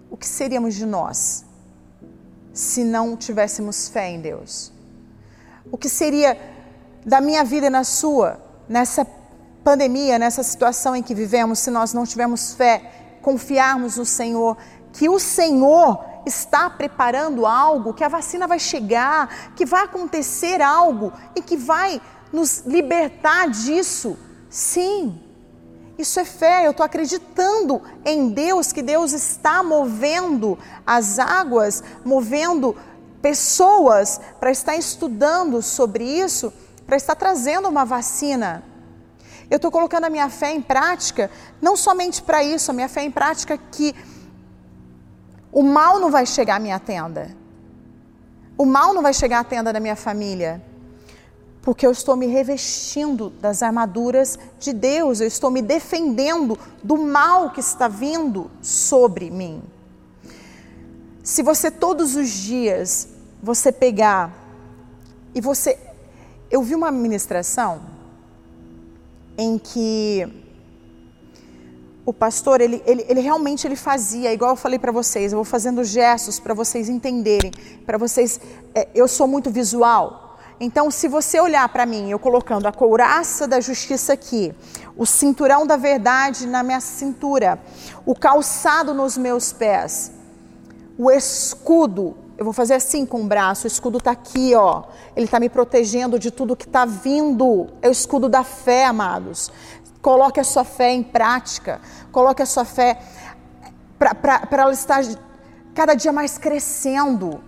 O 0.09 0.17
que 0.17 0.27
seríamos 0.27 0.75
de 0.75 0.85
nós 0.85 1.43
se 2.53 2.83
não 2.83 3.17
tivéssemos 3.17 3.89
fé 3.89 4.09
em 4.09 4.21
Deus? 4.21 4.71
O 5.71 5.77
que 5.77 5.89
seria 5.89 6.37
da 7.05 7.19
minha 7.19 7.43
vida 7.43 7.67
e 7.67 7.69
na 7.69 7.83
sua, 7.83 8.39
nessa 8.69 9.03
pandemia, 9.63 10.19
nessa 10.19 10.43
situação 10.43 10.95
em 10.95 11.01
que 11.01 11.15
vivemos, 11.15 11.59
se 11.59 11.71
nós 11.71 11.93
não 11.93 12.05
tivermos 12.05 12.53
fé, 12.53 13.17
confiarmos 13.21 13.97
no 13.97 14.05
Senhor, 14.05 14.57
que 14.91 15.07
o 15.07 15.19
Senhor 15.19 16.03
está 16.25 16.69
preparando 16.69 17.45
algo, 17.45 17.93
que 17.93 18.03
a 18.03 18.09
vacina 18.09 18.47
vai 18.47 18.59
chegar, 18.59 19.53
que 19.55 19.65
vai 19.65 19.83
acontecer 19.83 20.61
algo 20.61 21.11
e 21.35 21.41
que 21.41 21.57
vai 21.57 22.01
nos 22.31 22.63
libertar 22.65 23.49
disso. 23.49 24.17
Sim, 24.49 25.19
isso 25.97 26.19
é 26.19 26.25
fé. 26.25 26.65
Eu 26.65 26.71
estou 26.71 26.85
acreditando 26.85 27.81
em 28.05 28.29
Deus, 28.29 28.71
que 28.71 28.81
Deus 28.81 29.13
está 29.13 29.63
movendo 29.63 30.57
as 30.85 31.19
águas, 31.19 31.83
movendo 32.03 32.75
pessoas 33.21 34.19
para 34.39 34.51
estar 34.51 34.75
estudando 34.75 35.61
sobre 35.61 36.03
isso, 36.03 36.51
para 36.85 36.97
estar 36.97 37.15
trazendo 37.15 37.69
uma 37.69 37.85
vacina. 37.85 38.63
Eu 39.49 39.57
estou 39.57 39.71
colocando 39.71 40.05
a 40.05 40.09
minha 40.09 40.29
fé 40.29 40.51
em 40.51 40.61
prática, 40.61 41.29
não 41.61 41.75
somente 41.75 42.21
para 42.21 42.43
isso, 42.43 42.71
a 42.71 42.73
minha 42.73 42.89
fé 42.89 43.03
em 43.03 43.11
prática 43.11 43.57
que 43.57 43.95
o 45.51 45.61
mal 45.61 45.99
não 45.99 46.09
vai 46.09 46.25
chegar 46.25 46.55
à 46.55 46.59
minha 46.59 46.79
tenda. 46.79 47.35
O 48.57 48.65
mal 48.65 48.93
não 48.93 49.01
vai 49.01 49.13
chegar 49.13 49.39
à 49.39 49.43
tenda 49.43 49.71
da 49.71 49.79
minha 49.79 49.95
família. 49.95 50.61
Porque 51.61 51.85
eu 51.85 51.91
estou 51.91 52.15
me 52.15 52.25
revestindo 52.25 53.29
das 53.29 53.63
armaduras 53.63 54.37
de 54.59 54.73
Deus, 54.73 55.21
eu 55.21 55.27
estou 55.27 55.49
me 55.49 55.61
defendendo 55.61 56.59
do 56.83 56.97
mal 56.97 57.51
que 57.51 57.61
está 57.61 57.87
vindo 57.87 58.51
sobre 58.61 59.29
mim. 59.29 59.63
Se 61.23 61.41
você 61.41 61.71
todos 61.71 62.15
os 62.17 62.29
dias 62.29 63.07
você 63.41 63.71
pegar 63.71 64.33
e 65.33 65.39
você 65.39 65.79
eu 66.51 66.61
vi 66.61 66.75
uma 66.75 66.91
ministração 66.91 67.81
em 69.37 69.57
que 69.57 70.27
o 72.05 72.13
pastor, 72.13 72.59
ele, 72.59 72.83
ele, 72.85 73.05
ele 73.07 73.21
realmente 73.21 73.65
ele 73.65 73.75
fazia, 73.75 74.33
igual 74.33 74.51
eu 74.51 74.55
falei 74.55 74.77
para 74.77 74.91
vocês, 74.91 75.31
eu 75.31 75.37
vou 75.37 75.45
fazendo 75.45 75.83
gestos 75.83 76.39
para 76.39 76.53
vocês 76.53 76.89
entenderem, 76.89 77.51
para 77.85 77.97
vocês, 77.97 78.39
é, 78.75 78.87
eu 78.93 79.07
sou 79.07 79.27
muito 79.27 79.49
visual. 79.49 80.37
Então, 80.59 80.91
se 80.91 81.07
você 81.07 81.39
olhar 81.39 81.67
para 81.69 81.85
mim, 81.85 82.09
eu 82.09 82.19
colocando 82.19 82.67
a 82.67 82.71
couraça 82.71 83.47
da 83.47 83.59
justiça 83.59 84.13
aqui, 84.13 84.53
o 84.95 85.05
cinturão 85.05 85.65
da 85.65 85.77
verdade 85.77 86.45
na 86.45 86.61
minha 86.61 86.79
cintura, 86.79 87.59
o 88.05 88.13
calçado 88.13 88.93
nos 88.93 89.17
meus 89.17 89.51
pés, 89.51 90.11
o 90.97 91.09
escudo, 91.09 92.15
eu 92.37 92.43
vou 92.43 92.53
fazer 92.53 92.73
assim 92.73 93.05
com 93.05 93.21
o 93.21 93.25
braço, 93.25 93.65
o 93.65 93.67
escudo 93.67 93.99
está 93.99 94.11
aqui, 94.11 94.55
ó. 94.55 94.83
Ele 95.15 95.25
está 95.25 95.39
me 95.39 95.49
protegendo 95.49 96.17
de 96.17 96.31
tudo 96.31 96.55
que 96.55 96.65
está 96.65 96.83
vindo. 96.85 97.67
É 97.81 97.87
o 97.87 97.91
escudo 97.91 98.27
da 98.27 98.43
fé, 98.43 98.85
amados. 98.85 99.51
Coloque 100.01 100.39
a 100.39 100.43
sua 100.43 100.63
fé 100.63 100.91
em 100.91 101.03
prática. 101.03 101.79
Coloque 102.11 102.41
a 102.41 102.45
sua 102.45 102.65
fé 102.65 102.99
para 103.97 104.61
ela 104.61 104.73
estar 104.73 105.03
cada 105.73 105.93
dia 105.93 106.11
mais 106.11 106.37
crescendo. 106.37 107.41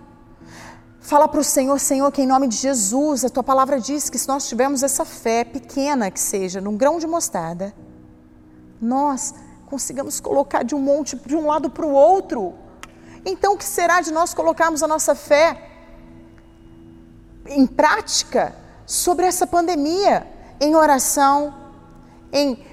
Fala 1.00 1.28
para 1.28 1.40
o 1.40 1.44
Senhor, 1.44 1.78
Senhor, 1.78 2.10
que 2.10 2.22
em 2.22 2.26
nome 2.26 2.48
de 2.48 2.56
Jesus, 2.56 3.24
a 3.24 3.28
tua 3.28 3.42
palavra 3.42 3.80
diz 3.80 4.08
que 4.10 4.18
se 4.18 4.26
nós 4.26 4.48
tivermos 4.48 4.82
essa 4.82 5.04
fé 5.04 5.44
pequena 5.44 6.10
que 6.10 6.18
seja, 6.18 6.60
num 6.60 6.76
grão 6.76 6.98
de 6.98 7.06
mostarda, 7.06 7.72
nós 8.80 9.34
consigamos 9.66 10.18
colocar 10.20 10.64
de 10.64 10.74
um 10.74 10.80
monte 10.80 11.16
de 11.16 11.36
um 11.36 11.46
lado 11.46 11.70
para 11.70 11.86
o 11.86 11.92
outro. 11.92 12.54
Então, 13.28 13.54
o 13.54 13.58
que 13.58 13.64
será 13.64 14.00
de 14.00 14.12
nós 14.12 14.32
colocarmos 14.32 14.84
a 14.84 14.86
nossa 14.86 15.12
fé 15.16 15.60
em 17.48 17.66
prática 17.66 18.54
sobre 18.86 19.26
essa 19.26 19.44
pandemia, 19.48 20.24
em 20.60 20.76
oração, 20.76 21.52
em 22.32 22.64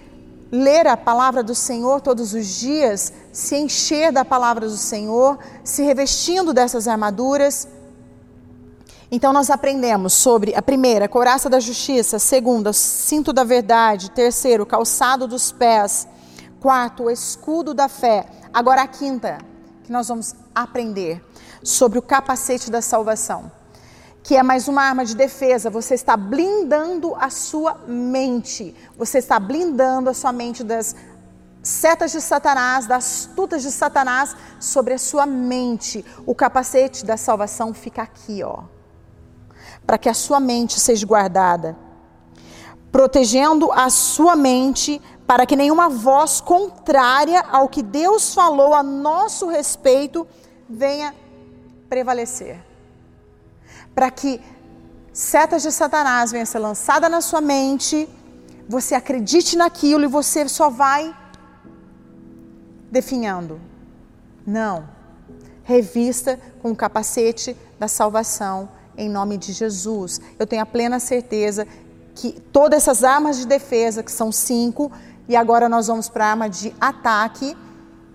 ler 0.52 0.86
a 0.86 0.96
palavra 0.96 1.42
do 1.42 1.56
Senhor 1.56 2.02
todos 2.02 2.36
os 2.36 2.46
dias, 2.46 3.12
se 3.32 3.56
encher 3.58 4.12
da 4.12 4.24
palavra 4.24 4.68
do 4.68 4.78
Senhor, 4.78 5.40
se 5.64 5.82
revestindo 5.82 6.54
dessas 6.54 6.88
armaduras. 6.88 7.68
Então 9.10 9.34
nós 9.34 9.50
aprendemos 9.50 10.14
sobre 10.14 10.54
a 10.54 10.62
primeira, 10.62 11.10
couraça 11.10 11.50
da 11.50 11.60
justiça, 11.60 12.20
segunda, 12.20 12.72
cinto 12.74 13.34
da 13.34 13.44
verdade, 13.44 14.12
terceiro, 14.12 14.68
calçado 14.68 15.28
dos 15.28 15.52
pés, 15.52 16.08
quarto, 16.60 17.06
o 17.06 17.10
escudo 17.10 17.74
da 17.74 17.90
fé. 17.90 18.28
Agora 18.54 18.84
a 18.84 18.88
quinta, 18.88 19.40
que 19.84 19.92
nós 19.92 20.08
vamos 20.08 20.36
aprender 20.56 21.24
sobre 21.63 22.00
o 22.00 22.02
capacete 22.02 22.72
da 22.72 22.82
salvação 22.82 23.52
que 24.24 24.38
é 24.38 24.42
mais 24.42 24.70
uma 24.70 24.82
arma 24.82 25.04
de 25.04 25.16
defesa. 25.16 25.70
Você 25.70 25.96
está 25.96 26.16
blindando 26.16 27.13
a 27.16 27.30
sua 27.30 27.78
mente. 27.86 28.74
Você 28.98 29.18
está 29.18 29.38
blindando 29.38 30.10
a 30.10 30.13
sua 30.13 30.32
mente 30.32 30.63
das 30.63 30.96
setas 31.62 32.13
de 32.13 32.22
Satanás, 32.22 32.88
das 32.88 33.06
astutas 33.06 33.62
de 33.62 33.72
Satanás 33.72 34.36
sobre 34.60 34.94
a 34.94 34.98
sua 34.98 35.25
mente. 35.25 36.06
O 36.25 36.34
capacete 36.34 37.06
da 37.06 37.18
salvação 37.18 37.74
fica 37.74 38.02
aqui, 38.02 38.42
ó. 38.42 38.63
Para 39.86 39.98
que 39.98 40.08
a 40.08 40.13
sua 40.13 40.40
mente 40.40 40.80
seja 40.80 41.06
guardada. 41.06 41.75
Protegendo 42.94 43.74
a 43.74 43.90
sua 43.90 44.38
mente 44.38 45.02
para 45.25 45.46
que 45.46 45.56
nenhuma 45.56 45.89
voz 45.89 46.42
contrária 46.42 47.44
ao 47.51 47.70
que 47.70 47.82
Deus 47.82 48.34
falou 48.34 48.74
a 48.74 48.84
nosso 48.84 49.48
respeito 49.48 50.27
venha 50.70 51.13
prevalecer 51.89 52.74
para 53.94 54.10
que 54.10 54.42
setas 55.12 55.62
de 55.62 55.72
Satanás 55.72 56.32
venham 56.32 56.46
ser 56.46 56.60
lançadas 56.60 57.10
na 57.10 57.22
sua 57.22 57.42
mente, 57.42 58.10
você 58.68 58.96
acredite 58.96 59.56
naquilo 59.56 60.03
e 60.03 60.08
você 60.08 60.48
só 60.48 60.70
vai 60.70 61.15
definhando. 62.92 63.60
Não. 64.46 64.88
Revista 65.63 66.39
com 66.62 66.72
o 66.72 66.75
capacete 66.75 67.56
da 67.80 67.88
salvação 67.88 68.70
em 68.98 69.10
nome 69.10 69.38
de 69.38 69.53
Jesus. 69.53 70.20
Eu 70.38 70.48
tenho 70.48 70.62
a 70.62 70.65
plena 70.65 71.00
certeza 71.00 71.68
que 72.15 72.32
todas 72.51 72.84
essas 72.84 73.03
armas 73.03 73.38
de 73.38 73.48
defesa, 73.48 74.03
que 74.03 74.12
são 74.12 74.32
cinco, 74.32 74.92
e 75.27 75.36
agora 75.36 75.70
nós 75.70 75.88
vamos 75.88 76.10
para 76.10 76.25
a 76.25 76.30
arma 76.32 76.50
de 76.50 76.75
ataque, 76.80 77.56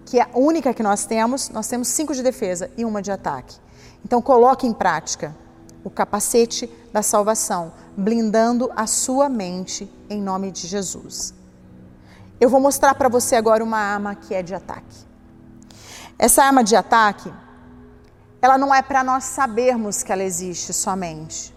que 0.04 0.18
é 0.18 0.22
a 0.22 0.38
única 0.38 0.74
que 0.74 0.82
nós 0.82 1.06
temos. 1.06 1.48
Nós 1.48 1.66
temos 1.66 1.88
cinco 1.88 2.14
de 2.14 2.22
defesa 2.22 2.70
e 2.76 2.84
uma 2.84 3.00
de 3.00 3.10
ataque. 3.10 3.56
Então 4.04 4.20
coloque 4.20 4.66
em 4.66 4.72
prática 4.72 5.34
o 5.82 5.90
capacete 5.90 6.70
da 6.92 7.02
salvação, 7.02 7.72
blindando 7.96 8.70
a 8.76 8.86
sua 8.86 9.28
mente 9.28 9.90
em 10.08 10.20
nome 10.20 10.50
de 10.50 10.66
Jesus. 10.66 11.34
Eu 12.40 12.48
vou 12.48 12.60
mostrar 12.60 12.94
para 12.94 13.08
você 13.08 13.36
agora 13.36 13.64
uma 13.64 13.78
arma 13.78 14.14
que 14.14 14.34
é 14.34 14.42
de 14.42 14.54
ataque. 14.54 15.06
Essa 16.18 16.44
arma 16.44 16.62
de 16.62 16.76
ataque, 16.76 17.32
ela 18.42 18.58
não 18.58 18.74
é 18.74 18.82
para 18.82 19.02
nós 19.02 19.24
sabermos 19.24 20.02
que 20.02 20.12
ela 20.12 20.22
existe 20.22 20.72
somente. 20.72 21.54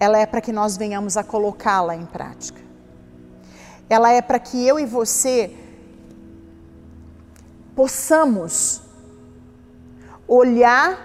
Ela 0.00 0.18
é 0.18 0.26
para 0.26 0.40
que 0.40 0.52
nós 0.52 0.76
venhamos 0.76 1.16
a 1.16 1.22
colocá-la 1.22 1.94
em 1.94 2.06
prática. 2.06 2.60
Ela 3.88 4.12
é 4.12 4.22
para 4.22 4.38
que 4.38 4.66
eu 4.66 4.78
e 4.78 4.86
você 4.86 5.54
possamos 7.74 8.82
olhar 10.26 10.98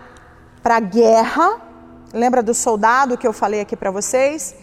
para 0.61 0.77
a 0.77 0.79
guerra 0.79 1.67
Lembra 2.13 2.41
do 2.41 2.53
soldado 2.53 3.17
que 3.17 3.27
eu 3.27 3.33
falei 3.33 3.61
aqui 3.61 3.75
para 3.75 3.91
vocês? 3.91 4.55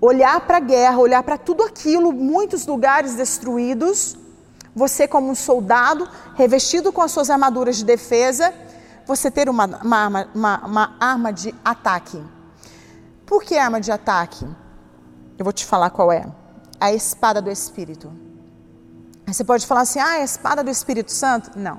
Olhar 0.00 0.38
para 0.42 0.58
a 0.58 0.60
guerra, 0.60 0.98
olhar 0.98 1.22
para 1.22 1.38
tudo 1.38 1.62
aquilo, 1.62 2.12
muitos 2.12 2.66
lugares 2.66 3.14
destruídos. 3.14 4.16
Você, 4.76 5.08
como 5.08 5.30
um 5.30 5.34
soldado, 5.34 6.06
revestido 6.34 6.92
com 6.92 7.00
as 7.00 7.10
suas 7.10 7.30
armaduras 7.30 7.76
de 7.76 7.84
defesa, 7.84 8.52
você 9.06 9.30
ter 9.30 9.48
uma, 9.48 9.64
uma, 9.82 10.28
uma, 10.34 10.66
uma 10.66 10.96
arma 11.00 11.32
de 11.32 11.54
ataque. 11.64 12.22
Por 13.24 13.42
que 13.42 13.56
arma 13.56 13.80
de 13.80 13.90
ataque? 13.90 14.46
Eu 15.38 15.44
vou 15.44 15.52
te 15.52 15.64
falar 15.64 15.88
qual 15.90 16.12
é. 16.12 16.26
A 16.84 16.92
espada 16.92 17.40
do 17.40 17.50
Espírito. 17.50 18.12
Você 19.26 19.42
pode 19.42 19.66
falar 19.66 19.80
assim, 19.86 20.00
ah, 20.00 20.16
a 20.16 20.22
espada 20.22 20.62
do 20.62 20.68
Espírito 20.68 21.10
Santo? 21.10 21.58
Não. 21.58 21.78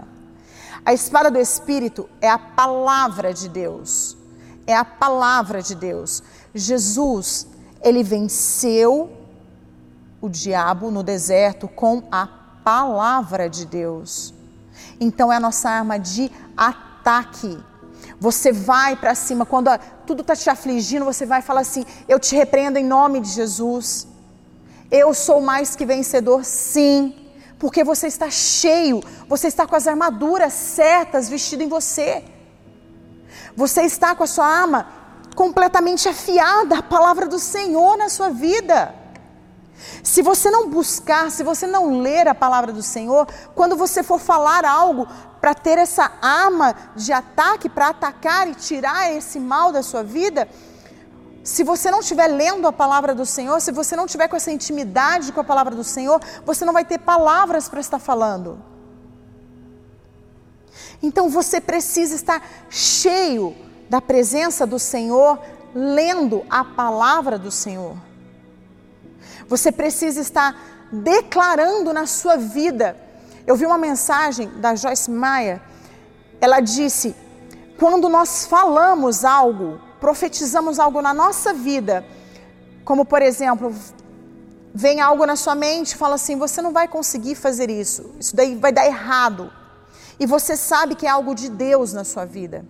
A 0.83 0.95
espada 0.95 1.29
do 1.29 1.37
Espírito 1.37 2.09
é 2.19 2.27
a 2.27 2.39
palavra 2.39 3.31
de 3.31 3.47
Deus. 3.47 4.17
É 4.65 4.75
a 4.75 4.83
palavra 4.83 5.61
de 5.61 5.75
Deus. 5.75 6.23
Jesus, 6.55 7.45
ele 7.83 8.01
venceu 8.01 9.15
o 10.19 10.27
diabo 10.27 10.89
no 10.89 11.03
deserto 11.03 11.67
com 11.67 12.01
a 12.11 12.25
palavra 12.63 13.47
de 13.47 13.63
Deus. 13.63 14.33
Então 14.99 15.31
é 15.31 15.35
a 15.35 15.39
nossa 15.39 15.69
arma 15.69 15.99
de 15.99 16.31
ataque. 16.57 17.59
Você 18.19 18.51
vai 18.51 18.95
para 18.95 19.13
cima, 19.13 19.45
quando 19.45 19.69
tudo 20.07 20.21
está 20.21 20.35
te 20.35 20.49
afligindo, 20.49 21.05
você 21.05 21.27
vai 21.27 21.43
falar 21.43 21.61
assim: 21.61 21.85
Eu 22.07 22.19
te 22.19 22.35
repreendo 22.35 22.79
em 22.79 22.83
nome 22.83 23.19
de 23.19 23.29
Jesus. 23.29 24.14
Eu 25.01 25.13
sou 25.13 25.41
mais 25.41 25.75
que 25.75 25.85
vencedor, 25.85 26.45
sim, 26.45 27.13
porque 27.59 27.83
você 27.83 28.07
está 28.07 28.29
cheio, 28.29 29.03
você 29.27 29.47
está 29.47 29.67
com 29.67 29.75
as 29.75 29.87
armaduras 29.87 30.53
certas 30.53 31.27
vestido 31.27 31.63
em 31.63 31.67
você. 31.67 32.23
Você 33.57 33.81
está 33.81 34.15
com 34.15 34.23
a 34.23 34.27
sua 34.35 34.47
arma 34.47 34.87
completamente 35.35 36.07
afiada, 36.07 36.77
a 36.77 36.81
palavra 36.95 37.27
do 37.27 37.37
Senhor 37.37 37.97
na 37.97 38.07
sua 38.07 38.29
vida. 38.29 38.95
Se 40.01 40.21
você 40.21 40.49
não 40.49 40.69
buscar, 40.69 41.29
se 41.29 41.43
você 41.43 41.67
não 41.67 41.99
ler 41.99 42.29
a 42.29 42.33
palavra 42.33 42.71
do 42.71 42.81
Senhor, 42.81 43.27
quando 43.53 43.75
você 43.75 44.01
for 44.01 44.19
falar 44.31 44.63
algo 44.63 45.05
para 45.41 45.53
ter 45.53 45.77
essa 45.77 46.09
arma 46.21 46.73
de 46.95 47.11
ataque, 47.11 47.67
para 47.67 47.89
atacar 47.89 48.47
e 48.47 48.55
tirar 48.55 49.11
esse 49.11 49.41
mal 49.41 49.73
da 49.73 49.83
sua 49.83 50.03
vida, 50.03 50.47
se 51.45 51.63
você 51.63 51.91
não 51.91 51.99
estiver 51.99 52.25
lendo 52.25 52.67
a 52.67 52.73
palavra 52.73 53.13
do 53.13 53.23
Senhor, 53.23 53.61
se 53.61 53.71
você 53.71 53.95
não 53.95 54.07
tiver 54.07 54.27
com 54.27 54.35
essa 54.35 54.51
intimidade 54.51 55.31
com 55.31 55.39
a 55.39 55.43
palavra 55.43 55.75
do 55.75 55.83
Senhor, 55.83 56.19
você 56.43 56.65
não 56.65 56.73
vai 56.73 56.83
ter 56.83 56.97
palavras 56.97 57.69
para 57.69 57.79
estar 57.79 57.99
falando. 57.99 58.59
Então 61.03 61.29
você 61.29 61.61
precisa 61.61 62.15
estar 62.15 62.41
cheio 62.67 63.55
da 63.87 64.01
presença 64.01 64.65
do 64.65 64.79
Senhor, 64.79 65.39
lendo 65.75 66.43
a 66.49 66.65
palavra 66.65 67.37
do 67.37 67.51
Senhor. 67.51 67.95
Você 69.47 69.71
precisa 69.71 70.21
estar 70.21 70.59
declarando 70.91 71.93
na 71.93 72.07
sua 72.07 72.37
vida. 72.37 72.97
Eu 73.45 73.55
vi 73.55 73.67
uma 73.67 73.77
mensagem 73.77 74.49
da 74.57 74.73
Joyce 74.73 75.11
Meyer. 75.11 75.61
Ela 76.41 76.59
disse: 76.59 77.15
quando 77.77 78.09
nós 78.09 78.47
falamos 78.47 79.23
algo, 79.23 79.84
profetizamos 80.05 80.77
algo 80.77 81.01
na 81.01 81.15
nossa 81.15 81.51
vida, 81.51 82.05
como 82.83 83.03
por 83.05 83.23
exemplo, 83.23 83.73
vem 84.71 85.01
algo 85.01 85.25
na 85.25 85.35
sua 85.35 85.55
mente, 85.55 85.95
fala 85.95 86.13
assim: 86.13 86.37
você 86.37 86.61
não 86.61 86.71
vai 86.71 86.87
conseguir 86.87 87.33
fazer 87.33 87.71
isso, 87.71 88.11
isso 88.19 88.35
daí 88.35 88.53
vai 88.53 88.71
dar 88.71 88.85
errado. 88.85 89.51
E 90.19 90.27
você 90.27 90.55
sabe 90.55 90.93
que 90.93 91.07
é 91.07 91.09
algo 91.09 91.33
de 91.33 91.49
Deus 91.49 91.91
na 91.91 92.03
sua 92.03 92.23
vida. 92.23 92.63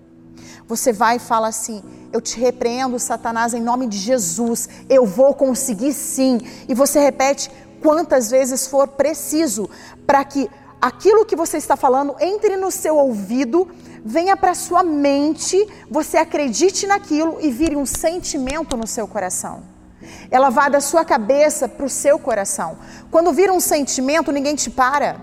Você 0.65 0.93
vai 0.93 1.17
e 1.17 1.19
fala 1.19 1.49
assim: 1.49 1.83
Eu 2.13 2.21
te 2.21 2.39
repreendo, 2.39 2.97
Satanás, 2.97 3.53
em 3.53 3.61
nome 3.61 3.85
de 3.87 3.97
Jesus. 3.97 4.69
Eu 4.87 5.05
vou 5.05 5.33
conseguir 5.33 5.91
sim. 5.91 6.39
E 6.69 6.73
você 6.73 7.01
repete 7.01 7.51
quantas 7.83 8.31
vezes 8.31 8.65
for 8.65 8.87
preciso 8.87 9.69
para 10.07 10.23
que 10.23 10.49
aquilo 10.81 11.25
que 11.25 11.35
você 11.35 11.57
está 11.57 11.75
falando 11.75 12.15
entre 12.19 12.57
no 12.57 12.71
seu 12.71 12.97
ouvido, 12.97 13.67
venha 14.03 14.37
para 14.37 14.53
sua 14.53 14.83
mente, 14.83 15.67
você 15.89 16.17
acredite 16.17 16.85
naquilo 16.85 17.37
e 17.41 17.49
vire 17.49 17.75
um 17.75 17.85
sentimento 17.85 18.77
no 18.77 18.85
seu 18.85 19.07
coração. 19.07 19.63
Ela 20.29 20.49
vai 20.49 20.69
da 20.69 20.81
sua 20.81 21.03
cabeça 21.03 21.67
para 21.67 21.85
o 21.85 21.89
seu 21.89 22.19
coração. 22.19 22.77
Quando 23.09 23.33
vira 23.33 23.51
um 23.51 23.59
sentimento, 23.59 24.31
ninguém 24.31 24.55
te 24.55 24.69
para. 24.69 25.17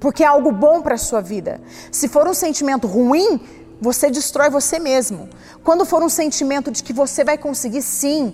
Porque 0.00 0.22
é 0.22 0.26
algo 0.26 0.50
bom 0.52 0.80
para 0.80 0.94
a 0.94 0.98
sua 0.98 1.20
vida. 1.20 1.60
Se 1.90 2.08
for 2.08 2.26
um 2.28 2.34
sentimento 2.34 2.86
ruim, 2.86 3.40
você 3.80 4.10
destrói 4.10 4.50
você 4.50 4.78
mesmo. 4.78 5.28
Quando 5.62 5.84
for 5.84 6.02
um 6.02 6.08
sentimento 6.08 6.70
de 6.70 6.82
que 6.82 6.92
você 6.92 7.24
vai 7.24 7.38
conseguir, 7.38 7.82
sim, 7.82 8.32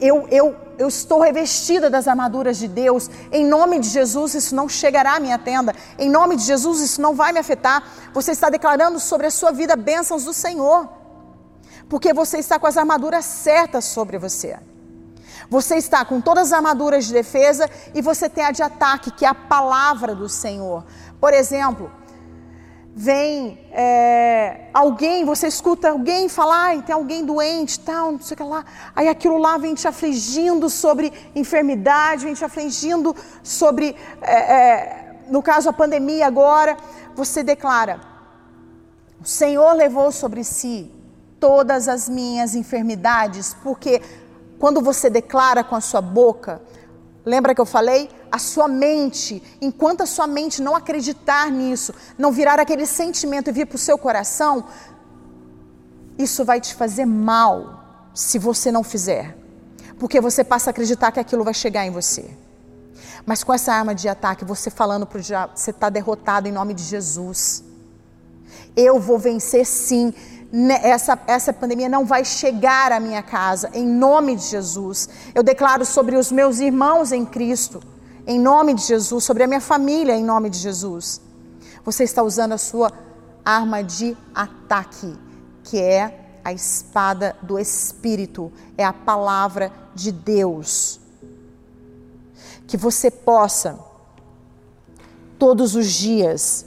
eu, 0.00 0.26
eu, 0.30 0.54
eu 0.78 0.88
estou 0.88 1.20
revestida 1.20 1.88
das 1.88 2.08
armaduras 2.08 2.56
de 2.56 2.68
Deus, 2.68 3.10
em 3.30 3.44
nome 3.44 3.78
de 3.78 3.88
Jesus 3.88 4.34
isso 4.34 4.54
não 4.54 4.68
chegará 4.68 5.16
à 5.16 5.20
minha 5.20 5.38
tenda, 5.38 5.74
em 5.98 6.08
nome 6.08 6.36
de 6.36 6.42
Jesus 6.42 6.80
isso 6.80 7.00
não 7.00 7.14
vai 7.14 7.32
me 7.32 7.38
afetar. 7.38 7.82
Você 8.12 8.32
está 8.32 8.50
declarando 8.50 8.98
sobre 9.00 9.26
a 9.26 9.30
sua 9.30 9.52
vida 9.52 9.76
bênçãos 9.76 10.24
do 10.24 10.32
Senhor, 10.32 10.88
porque 11.88 12.12
você 12.12 12.38
está 12.38 12.58
com 12.58 12.66
as 12.66 12.76
armaduras 12.76 13.24
certas 13.24 13.84
sobre 13.84 14.18
você. 14.18 14.58
Você 15.50 15.76
está 15.76 16.02
com 16.04 16.20
todas 16.20 16.48
as 16.48 16.52
armaduras 16.54 17.04
de 17.04 17.12
defesa 17.12 17.68
e 17.94 18.00
você 18.00 18.28
tem 18.28 18.44
a 18.44 18.50
de 18.50 18.62
ataque, 18.62 19.10
que 19.10 19.26
é 19.26 19.28
a 19.28 19.34
palavra 19.34 20.14
do 20.14 20.28
Senhor. 20.28 20.84
Por 21.20 21.34
exemplo, 21.34 21.90
vem 22.94 23.58
é, 23.72 24.68
alguém, 24.72 25.24
você 25.24 25.46
escuta 25.46 25.90
alguém 25.90 26.28
falar, 26.28 26.76
ah, 26.76 26.82
tem 26.82 26.94
alguém 26.94 27.24
doente, 27.24 27.80
tal, 27.80 28.12
não 28.12 28.20
sei 28.20 28.34
o 28.34 28.36
que 28.36 28.42
lá, 28.42 28.64
aí 28.94 29.08
aquilo 29.08 29.38
lá 29.38 29.56
vem 29.56 29.74
te 29.74 29.88
afligindo 29.88 30.68
sobre 30.68 31.12
enfermidade, 31.34 32.24
vem 32.24 32.34
te 32.34 32.44
afligindo 32.44 33.16
sobre, 33.42 33.96
é, 34.20 34.34
é, 34.34 35.16
no 35.28 35.42
caso 35.42 35.70
a 35.70 35.72
pandemia 35.72 36.26
agora, 36.26 36.76
você 37.14 37.42
declara, 37.42 38.00
o 39.20 39.26
Senhor 39.26 39.72
levou 39.72 40.12
sobre 40.12 40.44
si 40.44 40.90
todas 41.40 41.88
as 41.88 42.08
minhas 42.08 42.54
enfermidades, 42.54 43.56
porque 43.62 44.02
quando 44.58 44.80
você 44.80 45.08
declara 45.08 45.64
com 45.64 45.74
a 45.74 45.80
sua 45.80 46.00
boca, 46.00 46.60
lembra 47.24 47.54
que 47.54 47.60
eu 47.60 47.66
falei? 47.66 48.08
a 48.32 48.38
sua 48.38 48.66
mente, 48.66 49.42
enquanto 49.60 50.00
a 50.00 50.06
sua 50.06 50.26
mente 50.26 50.62
não 50.62 50.74
acreditar 50.74 51.50
nisso, 51.50 51.92
não 52.16 52.32
virar 52.32 52.58
aquele 52.58 52.86
sentimento 52.86 53.50
e 53.50 53.52
vir 53.52 53.66
para 53.66 53.76
o 53.76 53.78
seu 53.78 53.98
coração, 53.98 54.64
isso 56.18 56.42
vai 56.42 56.58
te 56.58 56.74
fazer 56.74 57.04
mal 57.04 58.08
se 58.14 58.38
você 58.38 58.72
não 58.72 58.82
fizer. 58.82 59.36
Porque 59.98 60.18
você 60.18 60.42
passa 60.42 60.70
a 60.70 60.72
acreditar 60.72 61.12
que 61.12 61.20
aquilo 61.20 61.44
vai 61.44 61.52
chegar 61.52 61.84
em 61.84 61.90
você. 61.90 62.24
Mas 63.26 63.44
com 63.44 63.52
essa 63.52 63.70
arma 63.70 63.94
de 63.94 64.08
ataque, 64.08 64.46
você 64.46 64.70
falando 64.70 65.06
para 65.06 65.18
o 65.18 65.20
diabo, 65.20 65.52
você 65.54 65.70
está 65.70 65.90
derrotado 65.90 66.48
em 66.48 66.52
nome 66.52 66.72
de 66.72 66.82
Jesus. 66.82 67.62
Eu 68.74 68.98
vou 68.98 69.18
vencer 69.18 69.66
sim. 69.66 70.14
Essa, 70.82 71.18
essa 71.26 71.52
pandemia 71.52 71.88
não 71.88 72.04
vai 72.04 72.24
chegar 72.24 72.92
à 72.92 73.00
minha 73.00 73.22
casa, 73.22 73.70
em 73.72 73.86
nome 73.86 74.36
de 74.36 74.42
Jesus. 74.42 75.08
Eu 75.34 75.42
declaro 75.42 75.84
sobre 75.84 76.16
os 76.16 76.30
meus 76.30 76.60
irmãos 76.60 77.10
em 77.10 77.24
Cristo 77.24 77.82
em 78.26 78.38
nome 78.38 78.74
de 78.74 78.82
Jesus, 78.82 79.24
sobre 79.24 79.42
a 79.42 79.46
minha 79.46 79.60
família, 79.60 80.14
em 80.14 80.24
nome 80.24 80.48
de 80.48 80.58
Jesus. 80.58 81.20
Você 81.84 82.04
está 82.04 82.22
usando 82.22 82.52
a 82.52 82.58
sua 82.58 82.92
arma 83.44 83.82
de 83.82 84.16
ataque, 84.34 85.18
que 85.64 85.80
é 85.80 86.38
a 86.44 86.52
espada 86.52 87.36
do 87.42 87.58
Espírito, 87.58 88.52
é 88.76 88.84
a 88.84 88.92
palavra 88.92 89.72
de 89.94 90.12
Deus. 90.12 91.00
Que 92.66 92.76
você 92.76 93.10
possa, 93.10 93.78
todos 95.38 95.74
os 95.74 95.90
dias, 95.90 96.64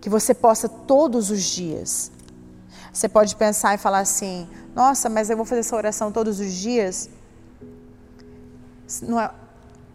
que 0.00 0.08
você 0.08 0.32
possa 0.32 0.68
todos 0.68 1.30
os 1.30 1.42
dias. 1.42 2.12
Você 2.96 3.10
pode 3.10 3.36
pensar 3.36 3.74
e 3.74 3.78
falar 3.78 3.98
assim: 3.98 4.48
nossa, 4.74 5.10
mas 5.10 5.28
eu 5.28 5.36
vou 5.36 5.44
fazer 5.44 5.60
essa 5.60 5.76
oração 5.76 6.10
todos 6.10 6.40
os 6.40 6.50
dias. 6.50 7.10
Não 9.02 9.20
é, 9.20 9.30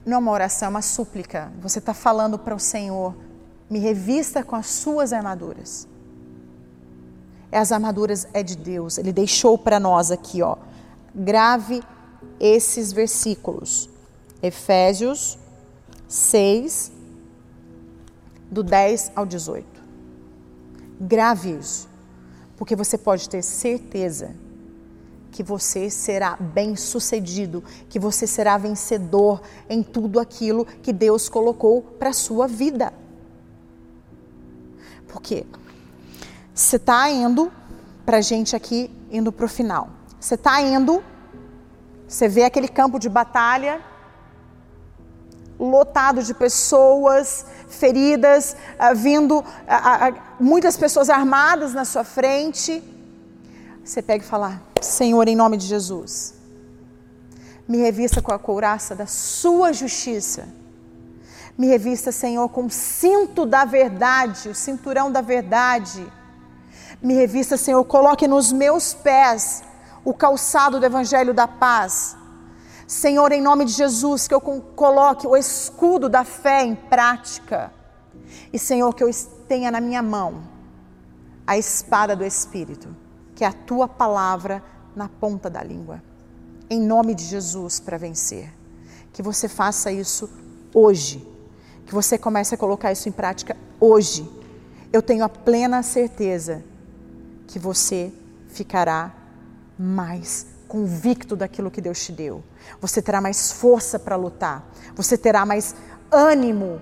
não 0.06 0.18
é 0.18 0.20
uma 0.20 0.32
oração, 0.32 0.68
é 0.68 0.70
uma 0.70 0.84
súplica. 0.84 1.52
Você 1.64 1.80
está 1.80 1.96
falando 1.96 2.38
para 2.38 2.54
o 2.54 2.60
Senhor: 2.60 3.16
me 3.68 3.80
revista 3.80 4.44
com 4.44 4.56
as 4.56 4.68
suas 4.68 5.12
armaduras. 5.14 5.88
É 7.52 7.58
as 7.58 7.72
armaduras 7.72 8.28
é 8.36 8.44
de 8.44 8.56
Deus. 8.56 9.00
Ele 9.00 9.12
deixou 9.12 9.58
para 9.58 9.80
nós 9.80 10.12
aqui, 10.12 10.44
ó. 10.44 10.56
Grave 11.16 11.82
esses 12.40 12.92
versículos. 12.92 13.90
Efésios 14.44 15.40
6, 16.08 16.92
do 18.52 18.62
10 18.62 19.14
ao 19.16 19.26
18. 19.26 19.66
Grave 21.00 21.58
isso, 21.58 21.90
porque 22.62 22.76
você 22.76 22.95
pode 22.95 23.28
ter 23.28 23.41
certeza 23.41 24.36
que 25.32 25.41
você 25.41 25.89
será 25.89 26.36
bem-sucedido, 26.36 27.63
que 27.89 27.97
você 27.97 28.28
será 28.28 28.56
vencedor 28.56 29.41
em 29.67 29.82
tudo 29.82 30.19
aquilo 30.19 30.63
que 30.63 30.93
Deus 30.93 31.28
colocou 31.28 31.82
para 31.82 32.12
a 32.12 32.13
sua 32.13 32.47
vida. 32.47 32.93
Por 35.08 35.24
quê? 35.24 35.43
Você 36.54 36.76
está 36.76 37.10
indo, 37.10 37.52
para 38.06 38.17
a 38.17 38.21
gente 38.21 38.56
aqui, 38.56 38.91
indo 39.10 39.32
para 39.32 39.47
o 39.47 39.50
final. 39.50 39.89
Você 40.19 40.36
está 40.36 40.62
indo, 40.62 41.04
você 42.08 42.28
vê 42.28 42.43
aquele 42.43 42.67
campo 42.67 43.00
de 43.00 43.10
batalha 43.10 43.82
lotado 45.62 46.24
de 46.24 46.34
pessoas 46.34 47.45
feridas, 47.67 48.56
uh, 48.80 48.95
vindo 48.95 49.38
uh, 49.38 49.41
uh, 49.41 50.21
muitas 50.41 50.75
pessoas 50.75 51.10
armadas 51.10 51.73
na 51.73 51.86
sua 51.86 52.04
frente. 52.04 52.84
Você 53.84 54.01
pega 54.01 54.23
e 54.23 54.27
fala: 54.27 54.62
Senhor, 54.82 55.27
em 55.27 55.36
nome 55.36 55.56
de 55.56 55.67
Jesus, 55.67 56.34
me 57.67 57.77
revista 57.77 58.21
com 58.21 58.34
a 58.34 58.39
couraça 58.39 58.95
da 58.95 59.06
sua 59.06 59.71
justiça. 59.71 60.47
Me 61.58 61.67
revista, 61.67 62.12
Senhor, 62.12 62.49
com 62.49 62.65
o 62.65 62.69
cinto 62.71 63.45
da 63.45 63.65
verdade, 63.65 64.49
o 64.49 64.56
cinturão 64.56 65.12
da 65.12 65.21
verdade. 65.21 66.12
Me 67.01 67.13
revista, 67.13 67.58
Senhor, 67.58 67.84
coloque 67.84 68.27
nos 68.27 68.51
meus 68.51 68.93
pés 68.93 69.63
o 70.04 70.13
calçado 70.13 70.80
do 70.80 70.86
evangelho 70.86 71.34
da 71.34 71.47
paz. 71.47 72.17
Senhor, 72.88 73.32
em 73.32 73.41
nome 73.41 73.65
de 73.65 73.71
Jesus, 73.71 74.27
que 74.27 74.34
eu 74.34 74.41
coloque 74.41 75.27
o 75.27 75.38
escudo 75.38 76.10
da 76.10 76.23
fé 76.23 76.63
em 76.63 76.75
prática. 76.75 77.71
E, 78.51 78.58
Senhor, 78.58 78.93
que 78.93 79.04
eu 79.04 79.10
tenha 79.52 79.70
na 79.70 79.82
minha 79.82 80.02
mão 80.02 80.44
a 81.46 81.58
espada 81.58 82.16
do 82.16 82.24
Espírito, 82.24 82.96
que 83.36 83.44
é 83.44 83.48
a 83.48 83.52
tua 83.52 83.86
palavra 83.86 84.64
na 84.96 85.10
ponta 85.10 85.50
da 85.50 85.62
língua. 85.62 86.02
Em 86.70 86.80
nome 86.80 87.14
de 87.14 87.26
Jesus, 87.26 87.78
para 87.78 87.98
vencer. 87.98 88.50
Que 89.12 89.22
você 89.22 89.50
faça 89.50 89.92
isso 89.92 90.30
hoje. 90.74 91.28
Que 91.86 91.94
você 91.94 92.18
comece 92.18 92.56
a 92.56 92.58
colocar 92.58 92.94
isso 92.94 93.10
em 93.10 93.12
prática 93.12 93.58
hoje. 93.78 94.26
Eu 94.94 95.02
tenho 95.02 95.26
a 95.26 95.28
plena 95.28 95.84
certeza 95.84 96.64
que 97.46 97.60
você 97.60 98.10
ficará 98.48 99.14
mais 99.78 100.48
convicto 100.66 101.36
daquilo 101.36 101.70
que 101.70 101.82
Deus 101.82 102.00
te 102.06 102.14
deu. 102.14 102.42
Você 102.80 103.02
terá 103.02 103.20
mais 103.20 103.52
força 103.52 104.00
para 104.00 104.16
lutar. 104.16 104.66
Você 104.96 105.18
terá 105.18 105.46
mais 105.46 105.76
ânimo 106.10 106.82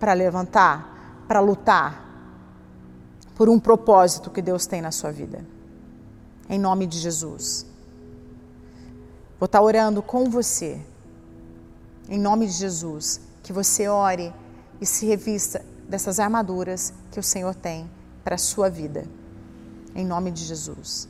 para 0.00 0.14
levantar, 0.14 1.24
para 1.28 1.38
lutar 1.38 2.07
por 3.38 3.48
um 3.48 3.60
propósito 3.60 4.32
que 4.32 4.42
Deus 4.42 4.66
tem 4.66 4.82
na 4.82 4.90
sua 4.90 5.12
vida. 5.12 5.46
Em 6.50 6.58
nome 6.58 6.88
de 6.88 6.98
Jesus. 6.98 7.64
Vou 9.38 9.46
estar 9.46 9.62
orando 9.62 10.02
com 10.02 10.28
você. 10.28 10.80
Em 12.08 12.18
nome 12.18 12.48
de 12.48 12.52
Jesus. 12.52 13.20
Que 13.44 13.52
você 13.52 13.86
ore 13.86 14.34
e 14.80 14.84
se 14.84 15.06
revista 15.06 15.64
dessas 15.88 16.18
armaduras 16.18 16.92
que 17.12 17.20
o 17.20 17.22
Senhor 17.22 17.54
tem 17.54 17.88
para 18.24 18.34
a 18.34 18.38
sua 18.38 18.68
vida. 18.68 19.06
Em 19.94 20.04
nome 20.04 20.32
de 20.32 20.44
Jesus. 20.44 21.08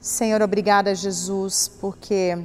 Senhor, 0.00 0.40
obrigada, 0.40 0.94
Jesus, 0.94 1.66
porque 1.80 2.38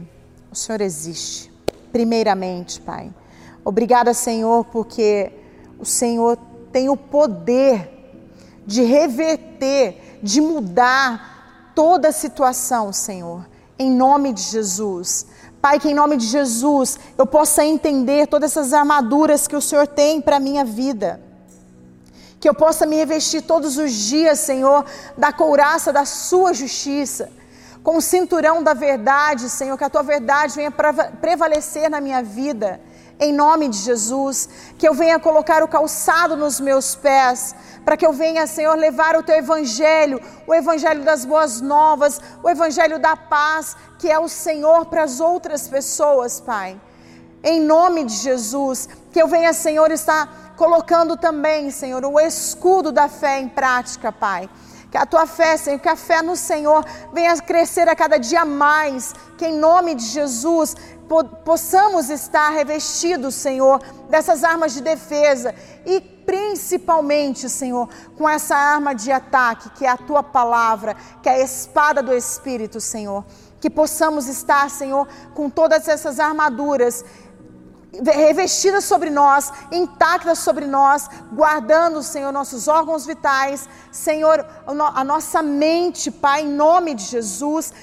o 0.52 0.56
Senhor 0.56 0.82
existe. 0.82 1.54
Primeiramente, 1.92 2.82
Pai. 2.82 3.14
Obrigada, 3.64 4.12
Senhor, 4.12 4.66
porque 4.66 5.32
o 5.78 5.86
Senhor 5.86 6.36
tem 6.72 6.90
o 6.90 6.98
poder 6.98 7.95
de 8.66 8.84
reverter, 8.84 10.20
de 10.22 10.42
mudar 10.42 11.72
toda 11.76 12.10
a 12.10 12.12
situação, 12.12 12.92
Senhor. 12.92 13.46
Em 13.78 13.92
nome 13.92 14.34
de 14.34 14.42
Jesus. 14.42 15.28
Pai, 15.62 15.80
que 15.80 15.90
em 15.90 15.94
nome 15.94 16.18
de 16.18 16.26
Jesus 16.26 16.98
eu 17.18 17.26
possa 17.26 17.66
entender 17.66 18.28
todas 18.28 18.52
essas 18.52 18.74
armaduras 18.74 19.48
que 19.48 19.56
o 19.56 19.62
Senhor 19.62 19.88
tem 19.88 20.22
para 20.22 20.38
a 20.38 20.40
minha 20.40 20.64
vida. 20.64 21.20
Que 22.40 22.48
eu 22.48 22.54
possa 22.54 22.86
me 22.86 22.96
revestir 22.96 23.42
todos 23.42 23.78
os 23.78 23.92
dias, 23.92 24.40
Senhor, 24.40 24.86
da 25.18 25.34
couraça 25.34 25.92
da 25.92 26.06
Sua 26.06 26.54
justiça 26.54 27.30
com 27.86 27.98
o 27.98 28.02
cinturão 28.02 28.64
da 28.64 28.74
verdade, 28.74 29.48
Senhor, 29.48 29.78
que 29.78 29.84
a 29.84 29.90
tua 29.92 30.02
verdade 30.02 30.56
venha 30.56 30.72
prevalecer 30.72 31.88
na 31.88 32.02
minha 32.02 32.24
vida, 32.24 32.82
em 33.20 33.32
nome 33.32 33.70
de 33.70 33.78
Jesus, 33.78 34.50
que 34.76 34.88
eu 34.88 34.94
venha 34.96 35.20
colocar 35.20 35.64
o 35.64 35.68
calçado 35.68 36.36
nos 36.36 36.60
meus 36.60 36.96
pés, 36.96 37.54
para 37.86 37.96
que 37.96 38.06
eu 38.06 38.12
venha, 38.12 38.48
Senhor, 38.48 38.76
levar 38.76 39.16
o 39.16 39.22
teu 39.22 39.36
evangelho, 39.36 40.20
o 40.48 40.54
evangelho 40.54 41.04
das 41.04 41.24
boas 41.24 41.62
novas, 41.62 42.20
o 42.44 42.50
evangelho 42.50 42.98
da 42.98 43.16
paz, 43.16 43.78
que 44.00 44.10
é 44.10 44.18
o 44.18 44.28
Senhor 44.28 44.88
para 44.88 45.04
as 45.04 45.20
outras 45.20 45.68
pessoas, 45.68 46.42
Pai. 46.42 46.82
Em 47.44 47.62
nome 47.62 48.04
de 48.04 48.16
Jesus, 48.16 48.90
que 49.12 49.22
eu 49.22 49.28
venha, 49.28 49.54
Senhor, 49.54 49.92
estar 49.92 50.56
colocando 50.58 51.16
também, 51.16 51.70
Senhor, 51.70 52.04
o 52.04 52.20
escudo 52.20 52.92
da 52.92 53.08
fé 53.08 53.40
em 53.40 53.48
prática, 53.48 54.12
Pai 54.12 54.50
que 54.96 55.00
a 55.00 55.06
tua 55.06 55.28
fé, 55.28 55.58
Senhor, 55.58 55.78
que 55.78 55.90
a 55.90 55.96
fé 55.98 56.22
no 56.22 56.38
Senhor 56.38 56.86
venha 57.12 57.36
crescer 57.42 57.90
a 57.90 57.96
cada 57.98 58.18
dia 58.18 58.46
mais. 58.46 59.14
Que 59.38 59.48
em 59.48 59.58
nome 59.58 59.94
de 59.94 60.06
Jesus 60.06 60.74
possamos 61.44 62.10
estar 62.10 62.50
revestidos, 62.52 63.36
Senhor, 63.36 63.82
dessas 64.10 64.42
armas 64.42 64.74
de 64.74 64.82
defesa 64.82 65.54
e 65.86 66.15
principalmente, 66.26 67.50
Senhor, 67.50 67.88
com 68.18 68.28
essa 68.28 68.56
arma 68.56 68.94
de 68.94 69.12
ataque, 69.12 69.70
que 69.72 69.86
é 69.86 69.90
a 69.90 69.98
tua 69.98 70.24
palavra, 70.24 70.96
que 71.22 71.30
é 71.30 71.34
a 71.34 71.40
espada 71.40 72.02
do 72.02 72.14
Espírito, 72.14 72.82
Senhor. 72.82 73.24
Que 73.60 73.70
possamos 73.70 74.28
estar, 74.28 74.70
Senhor, 74.70 75.08
com 75.34 75.50
todas 75.50 75.88
essas 75.88 76.20
armaduras 76.20 77.04
revestida 78.04 78.82
sobre 78.82 79.10
nós, 79.10 79.52
intacta 79.72 80.36
sobre 80.36 80.66
nós, 80.66 81.10
guardando, 81.32 82.02
Senhor, 82.04 82.32
nossos 82.32 82.68
órgãos 82.68 83.06
vitais, 83.06 83.70
Senhor, 83.92 84.46
a 84.66 85.04
nossa 85.04 85.42
mente, 85.42 86.12
Pai, 86.12 86.42
em 86.42 86.50
nome 86.50 86.94
de 86.94 87.04
Jesus, 87.04 87.74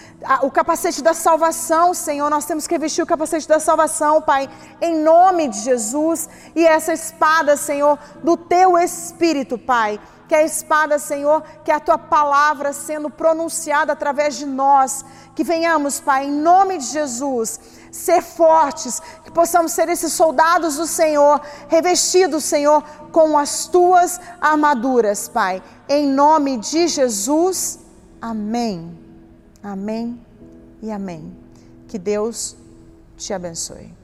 o 0.43 0.51
capacete 0.51 1.03
da 1.03 1.15
salvação, 1.15 1.95
Senhor, 1.95 2.29
nós 2.31 2.45
temos 2.45 2.67
que 2.67 2.75
revestir 2.75 3.03
o 3.03 3.07
capacete 3.07 3.49
da 3.49 3.59
salvação, 3.59 4.21
Pai, 4.23 4.49
em 4.81 4.97
nome 4.97 5.49
de 5.49 5.61
Jesus, 5.61 6.29
e 6.55 6.67
essa 6.67 6.93
espada, 6.93 7.57
Senhor, 7.57 7.99
do 8.23 8.37
Teu 8.37 8.79
Espírito, 8.79 9.57
Pai, 9.59 10.01
que 10.29 10.35
é 10.35 10.39
a 10.39 10.45
espada, 10.45 10.99
Senhor, 10.99 11.43
que 11.63 11.71
é 11.71 11.75
a 11.75 11.81
tua 11.81 11.99
palavra 11.99 12.73
sendo 12.73 13.11
pronunciada 13.11 13.93
através 13.93 14.37
de 14.37 14.47
nós, 14.47 15.05
que 15.35 15.45
venhamos, 15.45 16.01
Pai, 16.01 16.25
em 16.25 16.31
nome 16.31 16.79
de 16.79 16.87
Jesus, 16.87 17.61
ser 17.91 18.23
fortes, 18.23 19.03
que 19.33 19.35
possamos 19.35 19.73
ser 19.73 19.89
esses 19.89 20.13
soldados 20.13 20.77
do 20.77 20.87
Senhor, 20.87 21.41
revestidos, 21.69 22.45
Senhor, 22.45 22.83
com 23.11 23.39
as 23.39 23.67
tuas 23.67 24.21
armaduras, 24.41 25.27
Pai. 25.27 25.63
Em 25.89 26.07
nome 26.07 26.59
de 26.59 26.87
Jesus, 26.87 27.79
amém. 28.21 28.97
Amém 29.63 30.21
e 30.83 30.91
amém. 30.91 31.35
Que 31.89 31.99
Deus 31.99 32.57
te 33.17 33.33
abençoe. 33.33 34.02